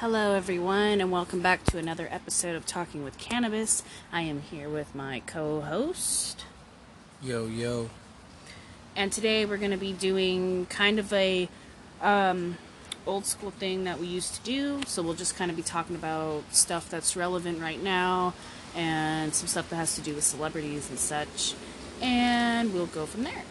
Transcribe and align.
Hello, 0.00 0.34
everyone, 0.34 1.00
and 1.00 1.10
welcome 1.10 1.40
back 1.40 1.64
to 1.64 1.76
another 1.76 2.06
episode 2.12 2.54
of 2.54 2.64
Talking 2.64 3.02
with 3.02 3.18
Cannabis. 3.18 3.82
I 4.12 4.20
am 4.22 4.42
here 4.42 4.68
with 4.68 4.94
my 4.94 5.22
co 5.26 5.60
host, 5.60 6.44
Yo, 7.20 7.46
yo. 7.46 7.90
and 8.94 9.10
today 9.10 9.44
we're 9.44 9.56
going 9.56 9.72
to 9.72 9.76
be 9.76 9.92
doing 9.92 10.66
kind 10.66 11.00
of 11.00 11.12
a 11.12 11.48
um, 12.00 12.58
old 13.08 13.26
school 13.26 13.50
thing 13.50 13.82
that 13.84 13.98
we 13.98 14.06
used 14.06 14.36
to 14.36 14.40
do. 14.42 14.82
So 14.86 15.02
we'll 15.02 15.14
just 15.14 15.34
kind 15.36 15.50
of 15.50 15.56
be 15.56 15.64
talking 15.64 15.96
about 15.96 16.44
stuff 16.52 16.88
that's 16.88 17.16
relevant 17.16 17.60
right 17.60 17.82
now 17.82 18.34
and 18.76 19.34
some 19.34 19.48
stuff 19.48 19.68
that 19.70 19.76
has 19.76 19.96
to 19.96 20.00
do 20.00 20.14
with 20.14 20.22
celebrities 20.22 20.88
and 20.90 20.98
such, 21.00 21.54
and 22.00 22.72
we'll 22.72 22.86
go 22.86 23.04
from 23.04 23.24
there. 23.24 23.42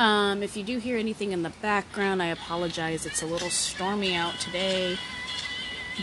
Um, 0.00 0.42
if 0.42 0.56
you 0.56 0.64
do 0.64 0.78
hear 0.78 0.96
anything 0.96 1.32
in 1.32 1.42
the 1.42 1.52
background, 1.60 2.22
I 2.22 2.28
apologize. 2.28 3.04
It's 3.04 3.20
a 3.20 3.26
little 3.26 3.50
stormy 3.50 4.14
out 4.14 4.32
today. 4.40 4.96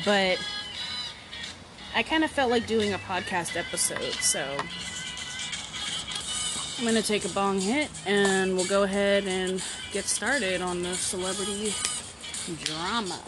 But 0.06 0.38
I 1.96 2.04
kind 2.04 2.24
of 2.24 2.30
felt 2.30 2.52
like 2.52 2.68
doing 2.68 2.94
a 2.94 3.00
podcast 3.00 3.58
episode, 3.58 4.14
so 4.22 4.46
I'm 6.78 6.84
going 6.84 6.94
to 6.94 7.02
take 7.02 7.26
a 7.26 7.30
bong 7.30 7.60
hit 7.60 7.90
and 8.06 8.56
we'll 8.56 8.68
go 8.68 8.84
ahead 8.84 9.26
and 9.26 9.64
get 9.92 10.06
started 10.06 10.62
on 10.62 10.84
the 10.84 10.94
celebrity 10.94 11.74
drama. 12.66 13.20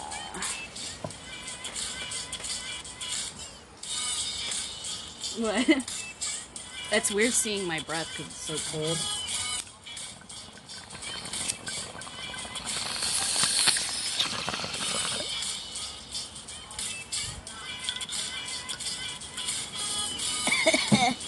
What? 5.39 5.65
That's 6.91 7.11
weird 7.11 7.33
seeing 7.33 7.67
my 7.67 7.79
breath 7.79 8.13
because 8.15 8.31
it's 8.31 8.61
so 8.61 8.77
cold. 8.77 9.18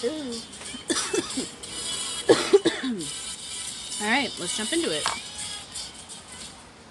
All 0.03 0.09
right, 4.08 4.35
let's 4.39 4.58
jump 4.58 4.73
into 4.73 4.89
it. 4.91 5.08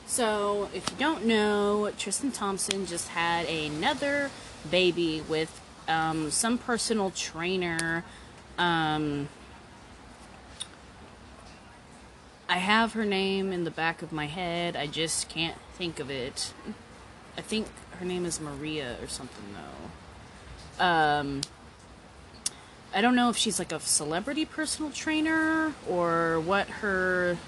So, 0.07 0.69
if 0.73 0.89
you 0.91 0.97
don't 0.97 1.25
know, 1.25 1.91
Tristan 1.99 2.31
Thompson 2.31 2.87
just 2.87 3.09
had 3.09 3.47
another 3.47 4.31
baby 4.71 5.23
with 5.29 5.61
um, 5.89 6.31
some 6.31 6.57
personal 6.57 7.11
trainer. 7.11 8.05
Um, 8.59 9.29
I 12.49 12.59
have 12.59 12.93
her 12.93 13.05
name 13.05 13.53
in 13.53 13.65
the 13.65 13.73
back 13.73 14.03
of 14.03 14.13
my 14.13 14.27
head. 14.27 14.77
I 14.77 14.87
just 14.87 15.29
can't 15.29 15.57
think 15.75 15.99
of 15.99 16.11
it. 16.11 16.53
I 17.37 17.41
think 17.41 17.67
her 17.99 18.05
name 18.05 18.25
is 18.25 18.41
Maria 18.41 18.97
or 19.03 19.09
something 19.09 19.45
though. 20.79 20.85
Um, 20.85 21.41
I 22.95 23.01
don't 23.01 23.15
know 23.15 23.29
if 23.31 23.37
she's 23.37 23.59
like 23.59 23.73
a 23.73 23.81
celebrity 23.81 24.45
personal 24.45 24.91
trainer 24.91 25.75
or 25.89 26.41
what 26.41 26.69
her 26.69 27.39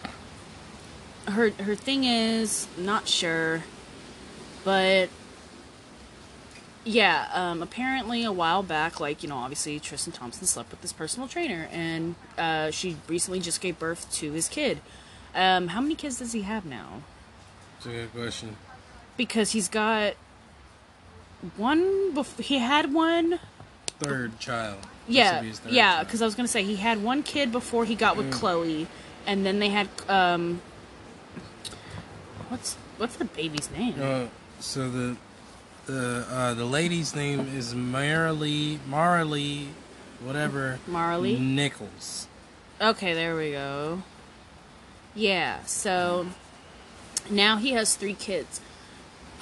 her 1.27 1.51
her 1.51 1.75
thing 1.75 2.05
is. 2.05 2.69
Not 2.79 3.09
sure, 3.09 3.63
but 4.65 5.09
yeah. 6.85 7.29
Um, 7.33 7.63
apparently, 7.63 8.25
a 8.25 8.33
while 8.33 8.63
back, 8.63 9.01
like 9.01 9.23
you 9.23 9.29
know, 9.29 9.37
obviously 9.37 9.81
Tristan 9.81 10.13
Thompson 10.13 10.47
slept 10.47 10.71
with 10.71 10.81
this 10.81 10.93
personal 10.93 11.29
trainer, 11.29 11.69
and 11.73 12.15
uh, 12.39 12.71
she 12.71 12.97
recently 13.09 13.41
just 13.41 13.61
gave 13.61 13.79
birth 13.79 14.11
to 14.15 14.33
his 14.33 14.49
kid. 14.49 14.81
Um, 15.35 15.69
how 15.69 15.81
many 15.81 15.95
kids 15.95 16.19
does 16.19 16.33
he 16.33 16.43
have 16.43 16.65
now? 16.65 17.03
It's 17.79 17.87
a 17.87 17.91
good 17.91 18.13
question. 18.13 18.57
Because 19.17 19.53
he's 19.53 19.69
got 19.69 20.15
one. 21.57 22.15
Bef- 22.15 22.41
he 22.41 22.59
had 22.59 22.93
one 22.93 23.41
Third 24.03 24.39
child. 24.41 24.79
Yeah, 25.15 25.35
will 25.37 25.43
be 25.43 25.49
his 25.49 25.59
third 25.61 25.73
yeah. 25.73 26.03
Because 26.05 26.23
I 26.23 26.25
was 26.25 26.35
gonna 26.35 26.49
say 26.49 26.63
he 26.65 26.77
had 26.77 27.03
one 27.03 27.23
kid 27.23 27.53
before 27.53 27.85
he 27.85 27.95
got 27.95 28.17
with 28.17 28.31
Mm. 28.33 28.39
Khloe, 28.39 28.87
and 29.27 29.45
then 29.47 29.59
they 29.59 29.69
had 29.69 29.89
um. 30.09 30.61
What's 32.49 32.75
what's 32.99 33.17
the 33.17 33.25
baby's 33.25 33.71
name? 33.71 33.95
Uh, 34.01 34.27
so 34.61 34.91
the 34.91 35.17
the 35.87 36.27
uh, 36.31 36.55
the 36.55 36.65
lady's 36.65 37.15
name 37.15 37.49
is 37.57 37.75
Maralee 37.75 38.79
Maralee, 38.89 39.69
whatever. 40.23 40.79
Marley. 40.87 41.39
Nichols. 41.39 42.29
Okay, 42.81 43.15
there 43.15 43.37
we 43.37 43.53
go. 43.53 44.03
Yeah. 45.15 45.65
So 45.65 46.27
now 47.31 47.57
he 47.57 47.71
has 47.73 47.95
three 47.97 48.15
kids. 48.15 48.61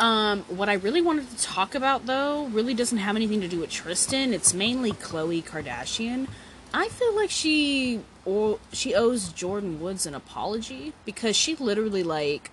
Um, 0.01 0.45
what 0.45 0.71
I 0.71 0.75
really 0.75 1.03
wanted 1.03 1.29
to 1.31 1.43
talk 1.43 1.75
about 1.75 2.07
though 2.07 2.47
really 2.47 2.73
doesn't 2.73 2.99
have 2.99 3.17
anything 3.17 3.43
to 3.43 3.49
do 3.49 3.61
with 3.61 3.71
Tristan. 3.71 4.33
It's 4.33 4.55
mainly 4.55 4.93
Khloe 4.93 5.45
Kardashian. 5.45 6.27
I 6.73 6.89
feel 6.89 7.15
like 7.15 7.31
she 7.31 8.01
or 8.25 8.59
she 8.73 8.95
owes 8.95 9.31
Jordyn 9.31 9.79
Woods 9.79 10.07
an 10.07 10.15
apology 10.15 10.95
because 11.05 11.37
she 11.37 11.55
literally 11.55 12.03
like 12.03 12.51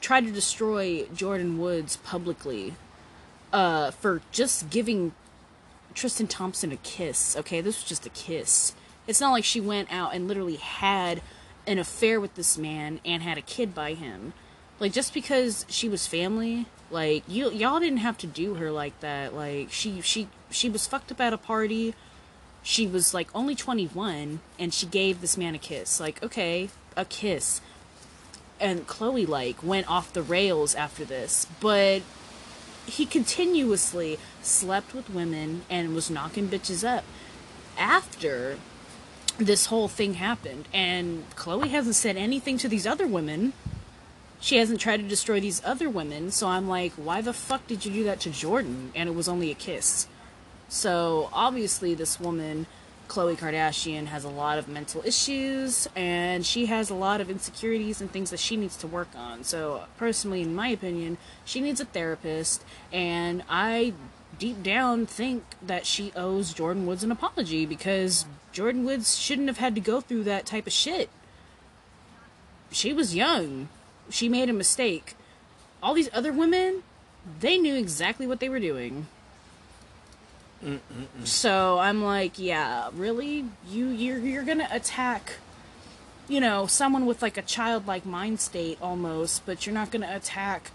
tried 0.00 0.26
to 0.26 0.32
destroy 0.32 1.04
Jordyn 1.14 1.56
Woods 1.56 1.96
publicly 1.98 2.74
uh 3.52 3.92
for 3.92 4.20
just 4.32 4.68
giving 4.68 5.12
Tristan 5.94 6.26
Thompson 6.26 6.72
a 6.72 6.76
kiss. 6.78 7.36
Okay, 7.36 7.60
this 7.60 7.76
was 7.76 7.88
just 7.88 8.06
a 8.06 8.10
kiss. 8.10 8.74
It's 9.06 9.20
not 9.20 9.30
like 9.30 9.44
she 9.44 9.60
went 9.60 9.92
out 9.92 10.16
and 10.16 10.26
literally 10.26 10.56
had 10.56 11.22
an 11.64 11.78
affair 11.78 12.20
with 12.20 12.34
this 12.34 12.58
man 12.58 12.98
and 13.04 13.22
had 13.22 13.38
a 13.38 13.42
kid 13.42 13.72
by 13.72 13.94
him. 13.94 14.32
Like 14.82 14.92
just 14.92 15.14
because 15.14 15.64
she 15.68 15.88
was 15.88 16.08
family, 16.08 16.66
like 16.90 17.22
you 17.28 17.52
y'all 17.52 17.78
didn't 17.78 17.98
have 17.98 18.18
to 18.18 18.26
do 18.26 18.54
her 18.54 18.72
like 18.72 18.98
that. 18.98 19.32
Like 19.32 19.70
she 19.70 20.00
she 20.00 20.26
she 20.50 20.68
was 20.68 20.88
fucked 20.88 21.12
up 21.12 21.20
at 21.20 21.32
a 21.32 21.38
party. 21.38 21.94
She 22.64 22.88
was 22.88 23.14
like 23.14 23.28
only 23.32 23.54
21 23.54 24.40
and 24.58 24.74
she 24.74 24.86
gave 24.86 25.20
this 25.20 25.36
man 25.36 25.54
a 25.54 25.58
kiss. 25.58 26.00
Like 26.00 26.20
okay, 26.20 26.68
a 26.96 27.04
kiss. 27.04 27.60
And 28.58 28.88
Khloe 28.88 29.28
like 29.28 29.62
went 29.62 29.88
off 29.88 30.12
the 30.12 30.20
rails 30.20 30.74
after 30.74 31.04
this, 31.04 31.46
but 31.60 32.02
he 32.84 33.06
continuously 33.06 34.18
slept 34.42 34.94
with 34.94 35.08
women 35.08 35.62
and 35.70 35.94
was 35.94 36.10
knocking 36.10 36.48
bitches 36.48 36.82
up 36.84 37.04
after 37.78 38.58
this 39.38 39.66
whole 39.66 39.86
thing 39.86 40.14
happened. 40.14 40.66
And 40.72 41.30
Khloe 41.36 41.68
hasn't 41.68 41.94
said 41.94 42.16
anything 42.16 42.58
to 42.58 42.68
these 42.68 42.84
other 42.84 43.06
women. 43.06 43.52
She 44.42 44.56
hasn't 44.56 44.80
tried 44.80 44.96
to 44.96 45.04
destroy 45.04 45.38
these 45.38 45.62
other 45.64 45.88
women. 45.88 46.32
So 46.32 46.48
I'm 46.48 46.68
like, 46.68 46.92
why 46.94 47.20
the 47.20 47.32
fuck 47.32 47.64
did 47.68 47.86
you 47.86 47.92
do 47.92 48.04
that 48.04 48.18
to 48.20 48.30
Jordyn? 48.30 48.88
And 48.92 49.08
it 49.08 49.14
was 49.14 49.28
only 49.28 49.52
a 49.52 49.54
kiss. 49.54 50.08
So 50.68 51.30
obviously, 51.32 51.94
this 51.94 52.18
woman, 52.18 52.66
Khloe 53.06 53.38
Kardashian, 53.38 54.06
has 54.06 54.24
a 54.24 54.28
lot 54.28 54.58
of 54.58 54.66
mental 54.66 55.00
issues 55.04 55.88
and 55.94 56.44
she 56.44 56.66
has 56.66 56.90
a 56.90 56.94
lot 56.94 57.20
of 57.20 57.30
insecurities 57.30 58.00
and 58.00 58.10
things 58.10 58.30
that 58.30 58.40
she 58.40 58.56
needs 58.56 58.76
to 58.78 58.88
work 58.88 59.10
on. 59.14 59.44
So, 59.44 59.84
personally, 59.96 60.42
in 60.42 60.56
my 60.56 60.68
opinion, 60.68 61.18
she 61.44 61.60
needs 61.60 61.80
a 61.80 61.84
therapist. 61.84 62.64
And 62.92 63.44
I 63.48 63.92
deep 64.40 64.60
down 64.64 65.06
think 65.06 65.44
that 65.64 65.86
she 65.86 66.10
owes 66.16 66.52
Jordyn 66.52 66.84
Woods 66.84 67.04
an 67.04 67.12
apology 67.12 67.64
because 67.64 68.26
Jordyn 68.52 68.84
Woods 68.84 69.16
shouldn't 69.16 69.46
have 69.46 69.58
had 69.58 69.76
to 69.76 69.80
go 69.80 70.00
through 70.00 70.24
that 70.24 70.46
type 70.46 70.66
of 70.66 70.72
shit. 70.72 71.10
She 72.72 72.92
was 72.92 73.14
young. 73.14 73.68
She 74.10 74.28
made 74.28 74.48
a 74.48 74.52
mistake. 74.52 75.16
All 75.82 75.94
these 75.94 76.10
other 76.12 76.32
women, 76.32 76.82
they 77.40 77.58
knew 77.58 77.74
exactly 77.74 78.26
what 78.26 78.40
they 78.40 78.48
were 78.48 78.60
doing. 78.60 79.06
So 81.24 81.78
I'm 81.80 82.04
like, 82.04 82.38
yeah, 82.38 82.90
really? 82.94 83.46
You 83.68 83.88
you're 83.88 84.18
you're 84.18 84.44
gonna 84.44 84.68
attack 84.70 85.34
you 86.28 86.40
know, 86.40 86.66
someone 86.66 87.04
with 87.04 87.20
like 87.20 87.36
a 87.36 87.42
childlike 87.42 88.06
mind 88.06 88.40
state 88.40 88.78
almost, 88.80 89.44
but 89.44 89.66
you're 89.66 89.74
not 89.74 89.90
gonna 89.90 90.10
attack 90.14 90.70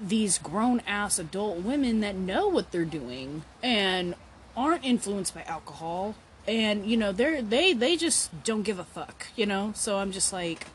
these 0.00 0.38
grown 0.38 0.80
ass 0.86 1.18
adult 1.18 1.58
women 1.58 2.00
that 2.00 2.16
know 2.16 2.48
what 2.48 2.72
they're 2.72 2.84
doing 2.84 3.42
and 3.62 4.14
aren't 4.56 4.84
influenced 4.84 5.34
by 5.34 5.42
alcohol 5.44 6.14
and 6.46 6.84
you 6.84 6.96
know 6.96 7.12
they're 7.12 7.40
they 7.40 7.72
they 7.72 7.96
just 7.96 8.44
don't 8.44 8.62
give 8.62 8.78
a 8.78 8.84
fuck 8.84 9.28
you 9.36 9.46
know 9.46 9.72
so 9.74 9.98
i'm 9.98 10.10
just 10.10 10.32
like 10.32 10.66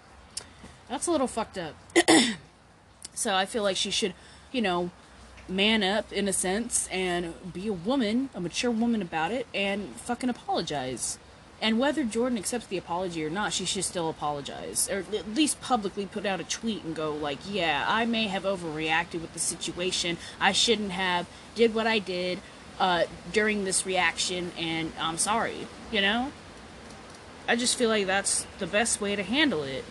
that's 0.89 1.07
a 1.07 1.11
little 1.11 1.27
fucked 1.27 1.57
up. 1.57 1.75
So 3.19 3.35
i 3.35 3.45
feel 3.45 3.63
like 3.63 3.75
she 3.75 3.91
should 3.91 4.13
you 4.53 4.61
know 4.61 4.91
man 5.49 5.83
up 5.83 6.09
in 6.13 6.29
a 6.29 6.31
sense 6.31 6.87
and 6.89 7.33
be 7.51 7.67
a 7.67 7.73
woman 7.73 8.29
a 8.33 8.39
mature 8.39 8.71
woman 8.71 9.01
about 9.01 9.33
it 9.33 9.45
and 9.53 9.89
fucking 9.95 10.29
apologize. 10.29 11.19
And 11.61 11.77
whether 11.77 12.05
jordyn 12.05 12.37
accepts 12.37 12.67
the 12.67 12.77
apology 12.77 13.25
or 13.25 13.29
not 13.29 13.51
she 13.51 13.65
should 13.65 13.83
still 13.83 14.09
apologize. 14.09 14.89
Or 14.89 14.99
at 14.99 15.35
least 15.35 15.59
publicly 15.59 16.05
put 16.05 16.25
out 16.25 16.39
a 16.39 16.45
tweet 16.45 16.85
and 16.85 16.95
go 16.95 17.13
like 17.13 17.39
yeah 17.45 17.83
i 17.89 18.05
may 18.05 18.27
have 18.27 18.43
overreacted 18.43 19.19
with 19.19 19.33
the 19.33 19.39
situation. 19.39 20.17
I 20.39 20.53
shouldn't 20.53 20.91
have 20.91 21.27
did 21.55 21.75
what 21.75 21.87
i 21.87 21.99
did 21.99 22.39
uh, 22.79 23.03
during 23.33 23.65
this 23.65 23.85
reaction 23.85 24.53
and 24.57 24.93
i'm 24.97 25.17
sorry 25.17 25.67
you 25.91 25.99
know? 25.99 26.31
I 27.49 27.57
just 27.57 27.77
feel 27.77 27.89
like 27.89 28.05
that's 28.05 28.45
the 28.59 28.67
best 28.67 29.01
way 29.01 29.17
to 29.17 29.23
handle 29.23 29.63
it 29.63 29.83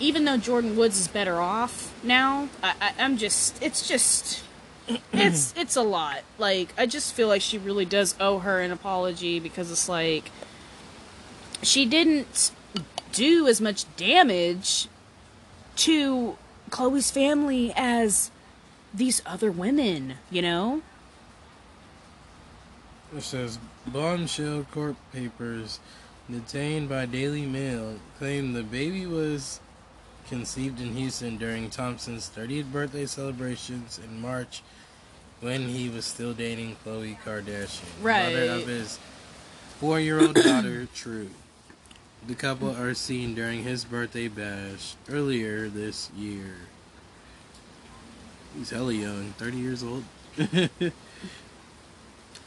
even 0.00 0.24
though 0.24 0.36
Jordyn 0.36 0.74
Woods 0.74 0.98
is 0.98 1.08
better 1.08 1.40
off 1.40 1.94
now, 2.04 2.48
I, 2.62 2.74
I, 2.80 2.94
I'm 2.98 3.16
just, 3.16 3.62
it's 3.62 3.86
just, 3.86 4.42
it's 5.12 5.54
it's 5.56 5.76
a 5.76 5.82
lot. 5.82 6.22
Like 6.38 6.74
I 6.76 6.86
just 6.86 7.14
feel 7.14 7.28
like 7.28 7.42
she 7.42 7.58
really 7.58 7.84
does 7.84 8.14
owe 8.20 8.40
her 8.40 8.60
an 8.60 8.70
apology 8.70 9.40
because 9.40 9.70
it's 9.70 9.88
like 9.88 10.30
she 11.62 11.86
didn't 11.86 12.50
do 13.12 13.46
as 13.46 13.60
much 13.60 13.84
damage 13.96 14.88
to 15.76 16.36
Khloe's 16.70 17.10
family 17.10 17.72
as 17.76 18.30
these 18.92 19.22
other 19.26 19.50
women, 19.50 20.14
you 20.30 20.42
know? 20.42 20.82
It 23.16 23.22
says 23.22 23.58
bombshell 23.86 24.66
court 24.72 24.96
papers 25.12 25.78
detained 26.30 26.88
by 26.88 27.06
Daily 27.06 27.46
Mail 27.46 27.98
claim 28.18 28.52
the 28.52 28.62
baby 28.62 29.06
was 29.06 29.60
conceived 30.28 30.80
in 30.80 30.94
Houston 30.94 31.36
during 31.36 31.70
Thompson's 31.70 32.30
30th 32.34 32.70
birthday 32.72 33.06
celebrations 33.06 33.98
in 34.02 34.20
March 34.20 34.62
when 35.40 35.68
he 35.68 35.88
was 35.88 36.04
still 36.04 36.32
dating 36.32 36.76
Khloe 36.84 37.16
Kardashian, 37.24 37.84
Right. 38.02 38.32
mother 38.32 38.52
of 38.52 38.66
his 38.66 38.98
four-year-old 39.80 40.34
daughter, 40.34 40.88
True. 40.94 41.28
The 42.26 42.34
couple 42.34 42.74
are 42.74 42.94
seen 42.94 43.34
during 43.34 43.64
his 43.64 43.84
birthday 43.84 44.28
bash 44.28 44.94
earlier 45.10 45.68
this 45.68 46.10
year. 46.16 46.54
He's 48.56 48.70
hella 48.70 48.94
young, 48.94 49.34
30 49.36 49.56
years 49.58 49.82
old. 49.82 50.04
and 50.38 50.72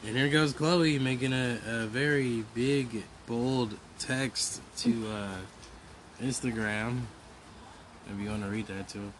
here 0.03 0.29
goes 0.29 0.53
Khloe 0.53 0.99
making 0.99 1.33
a, 1.33 1.59
a 1.67 1.85
very 1.85 2.43
big, 2.55 3.03
bold 3.27 3.77
text 3.99 4.61
to 4.77 5.07
uh, 5.09 5.35
Instagram. 6.23 7.01
If 8.09 8.19
you 8.21 8.29
want 8.29 8.43
to 8.43 8.49
read 8.49 8.67
that 8.67 8.89
too. 8.89 9.11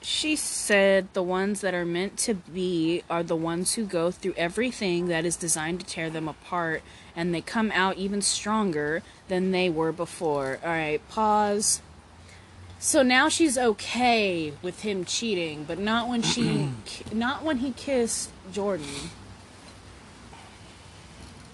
She 0.00 0.36
said 0.36 1.08
the 1.14 1.22
ones 1.22 1.62
that 1.62 1.72
are 1.72 1.86
meant 1.86 2.18
to 2.18 2.34
be 2.34 3.02
are 3.08 3.22
the 3.22 3.36
ones 3.36 3.74
who 3.74 3.86
go 3.86 4.10
through 4.10 4.34
everything 4.36 5.08
that 5.08 5.24
is 5.24 5.34
designed 5.34 5.80
to 5.80 5.86
tear 5.86 6.10
them 6.10 6.28
apart 6.28 6.82
and 7.16 7.34
they 7.34 7.40
come 7.40 7.72
out 7.72 7.96
even 7.96 8.20
stronger 8.20 9.02
than 9.28 9.50
they 9.50 9.70
were 9.70 9.92
before. 9.92 10.58
All 10.62 10.68
right, 10.68 11.00
pause. 11.08 11.80
So 12.78 13.02
now 13.02 13.30
she's 13.30 13.56
okay 13.56 14.52
with 14.60 14.82
him 14.82 15.06
cheating, 15.06 15.64
but 15.64 15.78
not 15.78 16.06
when 16.06 16.20
she 16.20 16.70
not 17.12 17.42
when 17.42 17.58
he 17.58 17.70
kissed 17.72 18.30
Jordyn. 18.52 19.08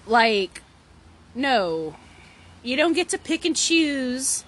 Like 0.05 0.61
no. 1.33 1.95
You 2.63 2.75
don't 2.75 2.93
get 2.93 3.07
to 3.09 3.17
pick 3.17 3.45
and 3.45 3.55
choose 3.55 4.43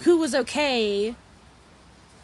who 0.00 0.18
was 0.18 0.34
okay 0.34 1.14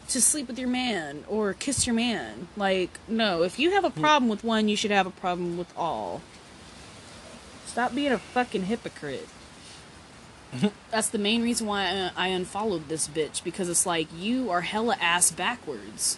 to 0.09 0.21
sleep 0.21 0.47
with 0.47 0.59
your 0.59 0.67
man 0.67 1.23
or 1.27 1.53
kiss 1.53 1.87
your 1.87 1.95
man. 1.95 2.47
Like, 2.57 2.99
no, 3.07 3.43
if 3.43 3.57
you 3.57 3.71
have 3.71 3.85
a 3.85 3.89
problem 3.89 4.29
with 4.29 4.43
one, 4.43 4.67
you 4.67 4.75
should 4.75 4.91
have 4.91 5.07
a 5.07 5.11
problem 5.11 5.57
with 5.57 5.73
all. 5.77 6.21
Stop 7.65 7.95
being 7.95 8.11
a 8.11 8.17
fucking 8.17 8.63
hypocrite. 8.63 9.29
That's 10.91 11.07
the 11.07 11.17
main 11.17 11.41
reason 11.41 11.65
why 11.65 12.11
I, 12.17 12.25
I 12.25 12.27
unfollowed 12.27 12.89
this 12.89 13.07
bitch 13.07 13.43
because 13.43 13.69
it's 13.69 13.85
like 13.85 14.07
you 14.13 14.49
are 14.49 14.61
hella 14.61 14.97
ass 14.99 15.31
backwards. 15.31 16.17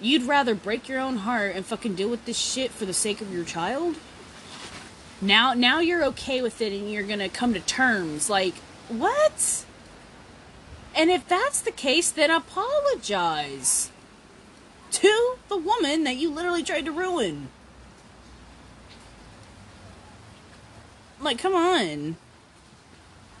You'd 0.00 0.22
rather 0.22 0.54
break 0.54 0.88
your 0.88 1.00
own 1.00 1.18
heart 1.18 1.54
and 1.54 1.64
fucking 1.64 1.94
deal 1.94 2.08
with 2.08 2.24
this 2.24 2.38
shit 2.38 2.70
for 2.70 2.86
the 2.86 2.94
sake 2.94 3.20
of 3.20 3.32
your 3.32 3.44
child? 3.44 3.96
Now 5.20 5.54
now 5.54 5.80
you're 5.80 6.04
okay 6.06 6.40
with 6.42 6.60
it 6.60 6.72
and 6.72 6.90
you're 6.90 7.02
going 7.02 7.18
to 7.18 7.28
come 7.28 7.54
to 7.54 7.60
terms 7.60 8.30
like 8.30 8.54
what? 8.88 9.65
And 10.96 11.10
if 11.10 11.28
that's 11.28 11.60
the 11.60 11.70
case, 11.70 12.10
then 12.10 12.30
apologize 12.30 13.90
to 14.92 15.36
the 15.48 15.56
woman 15.56 16.04
that 16.04 16.16
you 16.16 16.30
literally 16.30 16.62
tried 16.62 16.86
to 16.86 16.92
ruin. 16.92 17.48
Like, 21.20 21.38
come 21.38 21.54
on. 21.54 22.16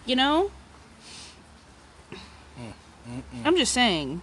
You 0.04 0.16
know? 0.16 0.50
I'm 3.44 3.56
just 3.56 3.72
saying. 3.72 4.20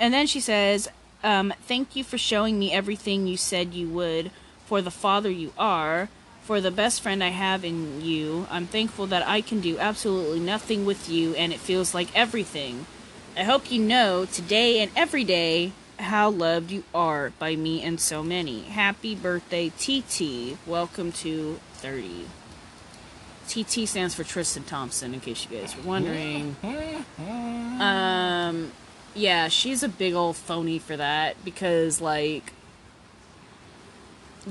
And 0.00 0.14
then 0.14 0.26
she 0.26 0.40
says, 0.40 0.88
um, 1.22 1.52
Thank 1.62 1.94
you 1.94 2.04
for 2.04 2.16
showing 2.16 2.58
me 2.58 2.72
everything 2.72 3.26
you 3.26 3.36
said 3.36 3.74
you 3.74 3.88
would, 3.88 4.30
for 4.66 4.80
the 4.80 4.90
father 4.90 5.30
you 5.30 5.52
are, 5.58 6.08
for 6.48 6.62
the 6.62 6.70
best 6.70 7.02
friend 7.02 7.22
I 7.22 7.28
have 7.28 7.62
in 7.62 8.00
you. 8.00 8.46
I'm 8.50 8.66
thankful 8.66 9.06
that 9.08 9.28
I 9.28 9.42
can 9.42 9.60
do 9.60 9.78
absolutely 9.78 10.40
nothing 10.40 10.86
with 10.86 11.10
you, 11.10 11.34
and 11.34 11.52
it 11.52 11.60
feels 11.60 11.92
like 11.92 12.08
everything. 12.16 12.86
I 13.36 13.42
hope 13.42 13.70
you 13.70 13.82
know 13.82 14.24
today 14.24 14.80
and 14.80 14.90
every 14.96 15.24
day 15.24 15.72
how 15.98 16.30
loved 16.30 16.70
you 16.70 16.84
are 16.94 17.34
by 17.38 17.54
me 17.54 17.82
and 17.82 18.00
so 18.00 18.22
many. 18.22 18.62
Happy 18.62 19.14
birthday, 19.14 19.68
TT. 19.68 20.56
Welcome 20.66 21.12
to 21.20 21.60
30. 21.74 22.24
TT 23.46 23.86
stands 23.86 24.14
for 24.14 24.24
Tristan 24.24 24.64
Thompson, 24.64 25.12
in 25.12 25.20
case 25.20 25.46
you 25.50 25.58
guys 25.58 25.76
were 25.76 25.82
wondering. 25.82 26.56
Um, 27.78 28.72
yeah, 29.14 29.46
she's 29.48 29.82
a 29.82 29.88
big 29.88 30.14
old 30.14 30.36
phony 30.36 30.80
for 30.80 30.96
that 30.96 31.44
because, 31.44 32.00
like, 32.00 32.52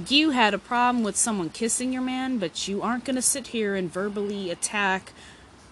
you 0.07 0.31
had 0.31 0.53
a 0.53 0.59
problem 0.59 1.03
with 1.03 1.15
someone 1.15 1.49
kissing 1.49 1.91
your 1.91 2.01
man, 2.01 2.37
but 2.37 2.67
you 2.67 2.81
aren't 2.81 3.05
gonna 3.05 3.21
sit 3.21 3.47
here 3.47 3.75
and 3.75 3.91
verbally 3.91 4.51
attack 4.51 5.11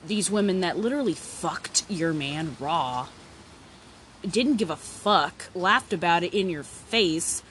these 0.06 0.32
women 0.32 0.62
that 0.62 0.78
literally 0.78 1.14
fucked 1.14 1.84
your 1.90 2.14
man 2.14 2.56
raw. 2.60 3.08
Didn't 4.28 4.58
give 4.58 4.70
a 4.70 4.76
fuck, 4.76 5.50
laughed 5.54 5.94
about 5.94 6.24
it 6.24 6.34
in 6.34 6.50
your 6.50 6.64
face, 6.64 7.44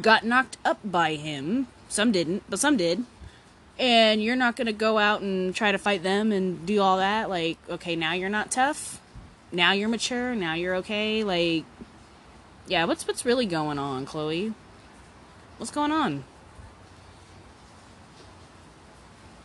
got 0.00 0.24
knocked 0.24 0.58
up 0.64 0.78
by 0.84 1.14
him. 1.14 1.66
Some 1.88 2.12
didn't, 2.12 2.44
but 2.48 2.60
some 2.60 2.76
did. 2.76 3.04
And 3.78 4.22
you're 4.22 4.36
not 4.36 4.56
gonna 4.56 4.72
go 4.72 4.98
out 4.98 5.20
and 5.20 5.54
try 5.54 5.72
to 5.72 5.78
fight 5.78 6.02
them 6.02 6.30
and 6.30 6.64
do 6.64 6.80
all 6.80 6.98
that. 6.98 7.28
Like, 7.28 7.58
okay, 7.68 7.96
now 7.96 8.12
you're 8.12 8.28
not 8.28 8.50
tough. 8.50 9.00
Now 9.50 9.72
you're 9.72 9.88
mature. 9.88 10.34
Now 10.34 10.54
you're 10.54 10.76
okay. 10.76 11.24
Like, 11.24 11.64
yeah, 12.68 12.84
what's 12.84 13.06
what's 13.06 13.24
really 13.24 13.46
going 13.46 13.78
on, 13.78 14.06
Khloe? 14.06 14.54
What's 15.58 15.70
going 15.70 15.92
on? 15.92 16.24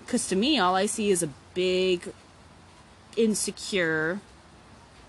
Because 0.05 0.27
to 0.27 0.35
me, 0.35 0.59
all 0.59 0.75
I 0.75 0.85
see 0.85 1.09
is 1.09 1.23
a 1.23 1.29
big, 1.53 2.11
insecure 3.15 4.19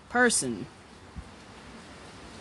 person 0.08 0.66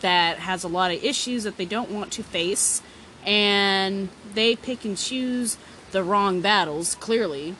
that 0.02 0.40
has 0.40 0.64
a 0.64 0.68
lot 0.68 0.92
of 0.92 1.04
issues 1.04 1.44
that 1.44 1.58
they 1.58 1.66
don't 1.66 1.90
want 1.90 2.12
to 2.14 2.24
face, 2.24 2.82
and 3.26 4.10
they 4.34 4.56
pick 4.56 4.86
and 4.86 4.98
choose 4.98 5.58
the 5.92 6.04
wrong 6.04 6.42
battles, 6.42 6.96
clearly. 6.96 7.56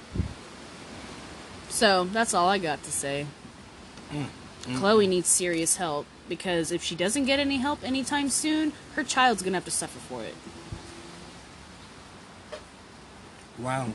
So, 1.70 2.04
that's 2.06 2.34
all 2.34 2.48
I 2.48 2.58
got 2.58 2.84
to 2.84 2.92
say. 2.92 3.26
Mm, 4.12 4.26
mm. 4.64 4.78
Khloe 4.78 5.08
needs 5.08 5.28
serious 5.28 5.78
help 5.78 6.06
because 6.30 6.72
if 6.72 6.84
she 6.84 6.96
doesn't 6.96 7.26
get 7.26 7.40
any 7.40 7.58
help 7.58 7.84
anytime 7.84 8.30
soon, 8.30 8.74
her 8.96 9.04
child's 9.04 9.42
gonna 9.42 9.58
have 9.58 9.66
to 9.66 9.72
suffer 9.72 10.00
for 10.00 10.24
it. 10.24 10.36
Wow. 13.60 13.90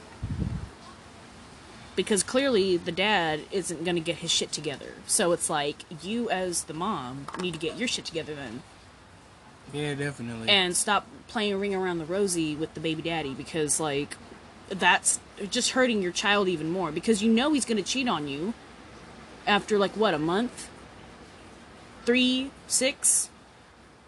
because 1.96 2.22
clearly 2.22 2.76
the 2.76 2.92
dad 2.92 3.40
isn't 3.50 3.84
going 3.84 3.94
to 3.96 4.02
get 4.02 4.16
his 4.16 4.30
shit 4.30 4.52
together. 4.52 4.92
So 5.06 5.32
it's 5.32 5.48
like 5.48 5.76
you 6.02 6.28
as 6.30 6.64
the 6.64 6.74
mom 6.74 7.26
need 7.40 7.54
to 7.54 7.58
get 7.58 7.76
your 7.76 7.88
shit 7.88 8.04
together 8.04 8.34
then 8.34 8.62
Yeah, 9.72 9.94
definitely. 9.94 10.48
and 10.48 10.76
stop 10.76 11.06
playing 11.26 11.58
ring 11.58 11.74
around 11.74 11.98
the 11.98 12.04
rosy 12.04 12.54
with 12.54 12.74
the 12.74 12.80
baby 12.80 13.02
daddy 13.02 13.34
because 13.34 13.80
like 13.80 14.16
that's 14.68 15.20
just 15.50 15.70
hurting 15.70 16.02
your 16.02 16.12
child 16.12 16.48
even 16.48 16.70
more 16.70 16.92
because 16.92 17.22
you 17.22 17.32
know 17.32 17.52
he's 17.52 17.64
going 17.64 17.82
to 17.82 17.88
cheat 17.88 18.08
on 18.08 18.28
you 18.28 18.52
after 19.46 19.78
like 19.78 19.92
what 19.96 20.12
a 20.14 20.18
month 20.18 20.68
3 22.04 22.50
6 22.66 23.30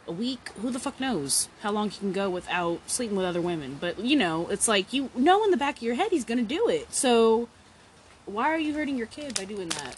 a 0.09 0.13
week 0.13 0.49
who 0.61 0.71
the 0.71 0.79
fuck 0.79 0.99
knows 0.99 1.49
how 1.61 1.71
long 1.71 1.91
he 1.91 1.99
can 1.99 2.13
go 2.13 2.29
without 2.29 2.81
sleeping 2.87 3.17
with 3.17 3.27
other 3.27 3.41
women 3.41 3.77
but 3.79 3.99
you 4.01 4.17
know 4.17 4.49
it's 4.49 4.67
like 4.67 4.93
you 4.93 5.11
know 5.15 5.45
in 5.45 5.51
the 5.51 5.57
back 5.57 5.77
of 5.77 5.83
your 5.83 5.95
head 5.95 6.09
he's 6.11 6.25
to 6.25 6.43
do 6.43 6.69
it 6.69 6.93
so 6.93 7.49
why 8.25 8.53
are 8.53 8.59
you 8.59 8.75
hurting 8.75 8.97
your 8.97 9.07
kid 9.07 9.35
by 9.35 9.45
doing 9.45 9.69
that 9.69 9.97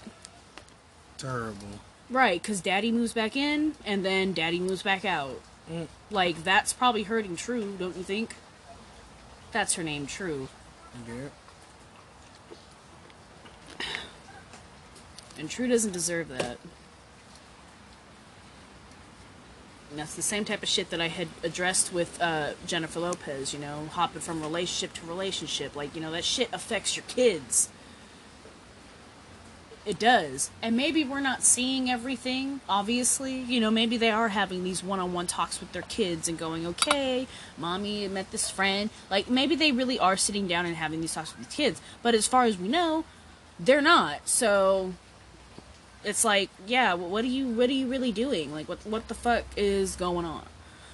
Terrible. 1.21 1.81
Right, 2.09 2.41
because 2.41 2.63
daddy 2.63 2.91
moves 2.91 3.13
back 3.13 3.37
in 3.37 3.75
and 3.85 4.03
then 4.03 4.33
daddy 4.33 4.59
moves 4.59 4.83
back 4.83 5.05
out. 5.05 5.39
Mm. 5.71 5.87
Like, 6.11 6.43
that's 6.45 6.73
probably 6.73 7.03
hurting 7.03 7.37
True, 7.37 7.77
don't 7.79 7.95
you 7.95 8.03
think? 8.03 8.37
That's 9.53 9.75
her 9.75 9.83
name, 9.83 10.07
True. 10.07 10.49
Yeah. 11.07 11.29
And 15.39 15.51
True 15.51 15.69
doesn't 15.69 15.93
deserve 15.93 16.29
that. 16.29 16.57
And 19.91 19.99
that's 19.99 20.15
the 20.15 20.23
same 20.23 20.45
type 20.45 20.63
of 20.63 20.69
shit 20.69 20.91
that 20.91 21.01
I 21.01 21.09
had 21.09 21.29
addressed 21.43 21.93
with 21.93 22.21
uh, 22.23 22.53
Jennifer 22.65 23.01
Lopez, 23.01 23.53
you 23.53 23.59
know, 23.59 23.89
hopping 23.91 24.21
from 24.21 24.41
relationship 24.41 24.95
to 24.95 25.07
relationship. 25.07 25.75
Like, 25.75 25.97
you 25.97 26.01
know, 26.01 26.13
that 26.13 26.25
shit 26.25 26.49
affects 26.53 26.97
your 26.97 27.05
kids. 27.09 27.69
It 29.85 29.99
does. 29.99 30.51
And 30.63 30.77
maybe 30.77 31.03
we're 31.03 31.21
not 31.21 31.43
seeing 31.43 31.91
everything, 31.91 32.61
obviously. 32.69 33.41
You 33.41 33.59
know, 33.59 33.71
maybe 33.71 33.97
they 33.97 34.11
are 34.11 34.29
having 34.29 34.63
these 34.63 34.85
one 34.85 35.01
on 35.01 35.13
one 35.13 35.27
talks 35.27 35.59
with 35.59 35.73
their 35.73 35.83
kids 35.83 36.29
and 36.29 36.39
going, 36.39 36.67
okay, 36.67 37.27
mommy 37.59 38.07
met 38.07 38.31
this 38.31 38.49
friend. 38.49 38.91
Like, 39.11 39.29
maybe 39.29 39.57
they 39.57 39.73
really 39.73 39.99
are 39.99 40.17
sitting 40.17 40.47
down 40.47 40.67
and 40.67 40.77
having 40.77 41.01
these 41.01 41.15
talks 41.15 41.37
with 41.37 41.49
the 41.49 41.53
kids. 41.53 41.81
But 42.03 42.15
as 42.15 42.29
far 42.29 42.45
as 42.45 42.57
we 42.57 42.69
know, 42.69 43.05
they're 43.59 43.81
not. 43.81 44.29
So 44.29 44.93
it's 46.05 46.25
like, 46.25 46.51
yeah, 46.67 46.95
what 46.95 47.25
are 47.25 47.29
you 47.29 47.49
what 47.49 47.69
are 47.69 47.75
you 47.75 47.87
really 47.87 48.13
doing? 48.13 48.53
Like 48.53 48.69
what 48.69 48.85
what 48.87 49.09
the 49.09 49.15
fuck 49.15 49.45
is 49.57 49.97
going 49.97 50.25
on? 50.25 50.45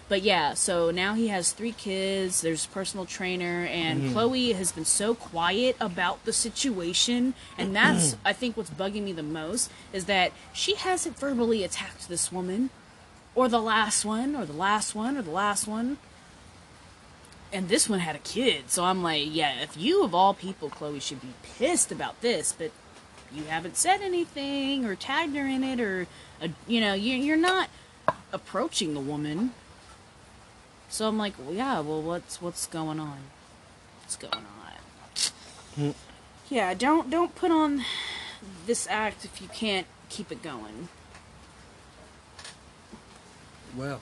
But 0.08 0.22
yeah, 0.22 0.54
so 0.54 0.92
now 0.92 1.14
he 1.14 1.28
has 1.28 1.50
three 1.50 1.72
kids. 1.72 2.40
There's 2.40 2.64
a 2.64 2.68
personal 2.68 3.06
trainer, 3.06 3.66
and 3.68 4.02
mm-hmm. 4.02 4.16
Khloe 4.16 4.54
has 4.54 4.70
been 4.70 4.84
so 4.84 5.14
quiet 5.14 5.76
about 5.80 6.24
the 6.24 6.32
situation, 6.32 7.34
and 7.58 7.74
that's 7.74 8.16
I 8.24 8.32
think 8.32 8.56
what's 8.56 8.70
bugging 8.70 9.02
me 9.02 9.12
the 9.12 9.24
most 9.24 9.70
is 9.92 10.04
that 10.04 10.32
she 10.52 10.76
hasn't 10.76 11.18
verbally 11.18 11.64
attacked 11.64 12.08
this 12.08 12.30
woman, 12.30 12.70
or 13.34 13.48
the 13.48 13.60
last 13.60 14.04
one, 14.04 14.36
or 14.36 14.44
the 14.44 14.52
last 14.52 14.94
one, 14.94 15.16
or 15.16 15.22
the 15.22 15.30
last 15.30 15.66
one. 15.66 15.98
And 17.52 17.68
this 17.68 17.88
one 17.88 18.00
had 18.00 18.16
a 18.16 18.20
kid, 18.20 18.70
so 18.70 18.84
I'm 18.84 19.02
like, 19.02 19.28
yeah, 19.28 19.62
if 19.62 19.76
you 19.76 20.04
of 20.04 20.14
all 20.14 20.34
people, 20.34 20.68
Khloe, 20.68 21.00
should 21.00 21.20
be 21.20 21.32
pissed 21.42 21.90
about 21.90 22.20
this, 22.20 22.52
but 22.56 22.70
you 23.32 23.44
haven't 23.44 23.76
said 23.76 24.00
anything 24.00 24.84
or 24.84 24.94
tagged 24.94 25.36
her 25.36 25.46
in 25.46 25.64
it, 25.64 25.80
or 25.80 26.06
uh, 26.42 26.48
you 26.66 26.80
know, 26.80 26.94
you're 26.94 27.36
not 27.36 27.68
approaching 28.32 28.94
the 28.94 29.00
woman 29.00 29.52
so 30.88 31.08
I'm 31.08 31.18
like, 31.18 31.34
well, 31.38 31.52
yeah, 31.52 31.80
well, 31.80 32.00
what's 32.00 32.40
what's 32.40 32.66
going 32.66 33.00
on? 33.00 33.18
What's 34.02 34.16
going 34.16 34.32
on? 34.34 35.94
Yeah, 36.48 36.74
don't 36.74 37.10
don't 37.10 37.34
put 37.34 37.50
on 37.50 37.84
this 38.66 38.86
act 38.88 39.24
if 39.24 39.42
you 39.42 39.48
can't 39.48 39.86
keep 40.08 40.30
it 40.30 40.42
going. 40.42 40.88
Well, 43.76 44.00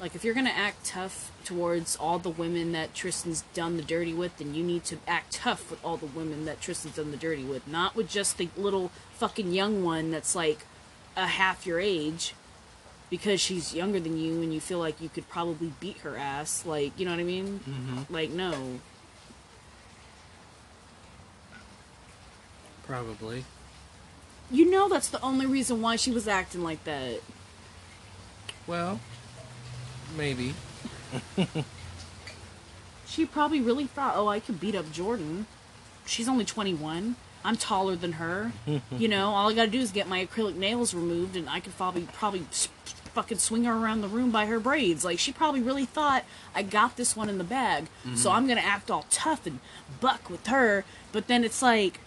like 0.00 0.14
if 0.14 0.24
you're 0.24 0.34
gonna 0.34 0.50
act 0.50 0.84
tough 0.86 1.30
towards 1.44 1.96
all 1.96 2.18
the 2.18 2.30
women 2.30 2.72
that 2.72 2.94
Tristan's 2.94 3.44
done 3.54 3.76
the 3.76 3.82
dirty 3.82 4.12
with, 4.12 4.38
then 4.38 4.54
you 4.54 4.64
need 4.64 4.84
to 4.84 4.98
act 5.06 5.32
tough 5.34 5.70
with 5.70 5.84
all 5.84 5.96
the 5.96 6.06
women 6.06 6.44
that 6.46 6.60
Tristan's 6.60 6.96
done 6.96 7.10
the 7.10 7.16
dirty 7.16 7.44
with, 7.44 7.66
not 7.68 7.94
with 7.94 8.08
just 8.08 8.38
the 8.38 8.48
little 8.56 8.90
fucking 9.12 9.52
young 9.52 9.84
one 9.84 10.10
that's 10.10 10.34
like 10.34 10.66
a 11.16 11.26
half 11.26 11.66
your 11.66 11.78
age 11.78 12.34
because 13.10 13.40
she's 13.40 13.74
younger 13.74 14.00
than 14.00 14.18
you 14.18 14.42
and 14.42 14.52
you 14.52 14.60
feel 14.60 14.78
like 14.78 15.00
you 15.00 15.08
could 15.08 15.28
probably 15.28 15.72
beat 15.78 15.98
her 15.98 16.16
ass. 16.16 16.66
Like, 16.66 16.98
you 16.98 17.04
know 17.04 17.12
what 17.12 17.20
I 17.20 17.24
mean? 17.24 17.60
Mm-hmm. 17.60 18.12
Like, 18.12 18.30
no. 18.30 18.80
Probably. 22.86 23.44
You 24.50 24.70
know 24.70 24.88
that's 24.88 25.08
the 25.08 25.20
only 25.22 25.46
reason 25.46 25.80
why 25.80 25.96
she 25.96 26.10
was 26.10 26.28
acting 26.28 26.62
like 26.62 26.82
that. 26.84 27.20
Well, 28.66 29.00
maybe. 30.16 30.54
she 33.06 33.26
probably 33.26 33.60
really 33.60 33.86
thought, 33.86 34.14
oh, 34.16 34.28
I 34.28 34.40
could 34.40 34.60
beat 34.60 34.74
up 34.74 34.86
Jordyn. 34.86 35.44
She's 36.06 36.28
only 36.28 36.44
21. 36.44 37.16
I'm 37.44 37.56
taller 37.56 37.94
than 37.94 38.12
her. 38.12 38.52
you 38.98 39.08
know, 39.08 39.30
all 39.30 39.50
I 39.50 39.54
gotta 39.54 39.70
do 39.70 39.80
is 39.80 39.90
get 39.90 40.08
my 40.08 40.24
acrylic 40.26 40.56
nails 40.56 40.94
removed, 40.94 41.36
and 41.36 41.48
I 41.48 41.60
could 41.60 41.76
probably 41.76 42.08
probably 42.12 42.46
fucking 43.14 43.38
swing 43.38 43.64
her 43.64 43.72
around 43.72 44.00
the 44.00 44.08
room 44.08 44.30
by 44.30 44.46
her 44.46 44.58
braids. 44.58 45.04
Like 45.04 45.18
she 45.18 45.30
probably 45.30 45.60
really 45.60 45.84
thought 45.84 46.24
I 46.54 46.62
got 46.62 46.96
this 46.96 47.14
one 47.14 47.28
in 47.28 47.38
the 47.38 47.44
bag, 47.44 47.84
mm-hmm. 47.84 48.16
so 48.16 48.30
I'm 48.30 48.48
gonna 48.48 48.60
act 48.60 48.90
all 48.90 49.06
tough 49.10 49.46
and 49.46 49.60
buck 50.00 50.30
with 50.30 50.46
her. 50.46 50.84
But 51.12 51.28
then 51.28 51.44
it's 51.44 51.62
like 51.62 52.00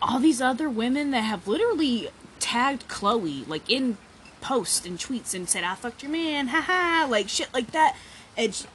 all 0.00 0.20
these 0.20 0.40
other 0.40 0.70
women 0.70 1.10
that 1.10 1.22
have 1.22 1.46
literally 1.46 2.08
tagged 2.38 2.88
Khloe 2.88 3.46
like 3.46 3.68
in 3.68 3.98
posts 4.40 4.86
and 4.86 4.98
tweets 4.98 5.34
and 5.34 5.48
said 5.48 5.64
I 5.64 5.74
fucked 5.74 6.02
your 6.02 6.12
man, 6.12 6.48
haha, 6.48 7.06
like 7.06 7.28
shit 7.28 7.52
like 7.52 7.72
that. 7.72 7.96
And 8.36 8.66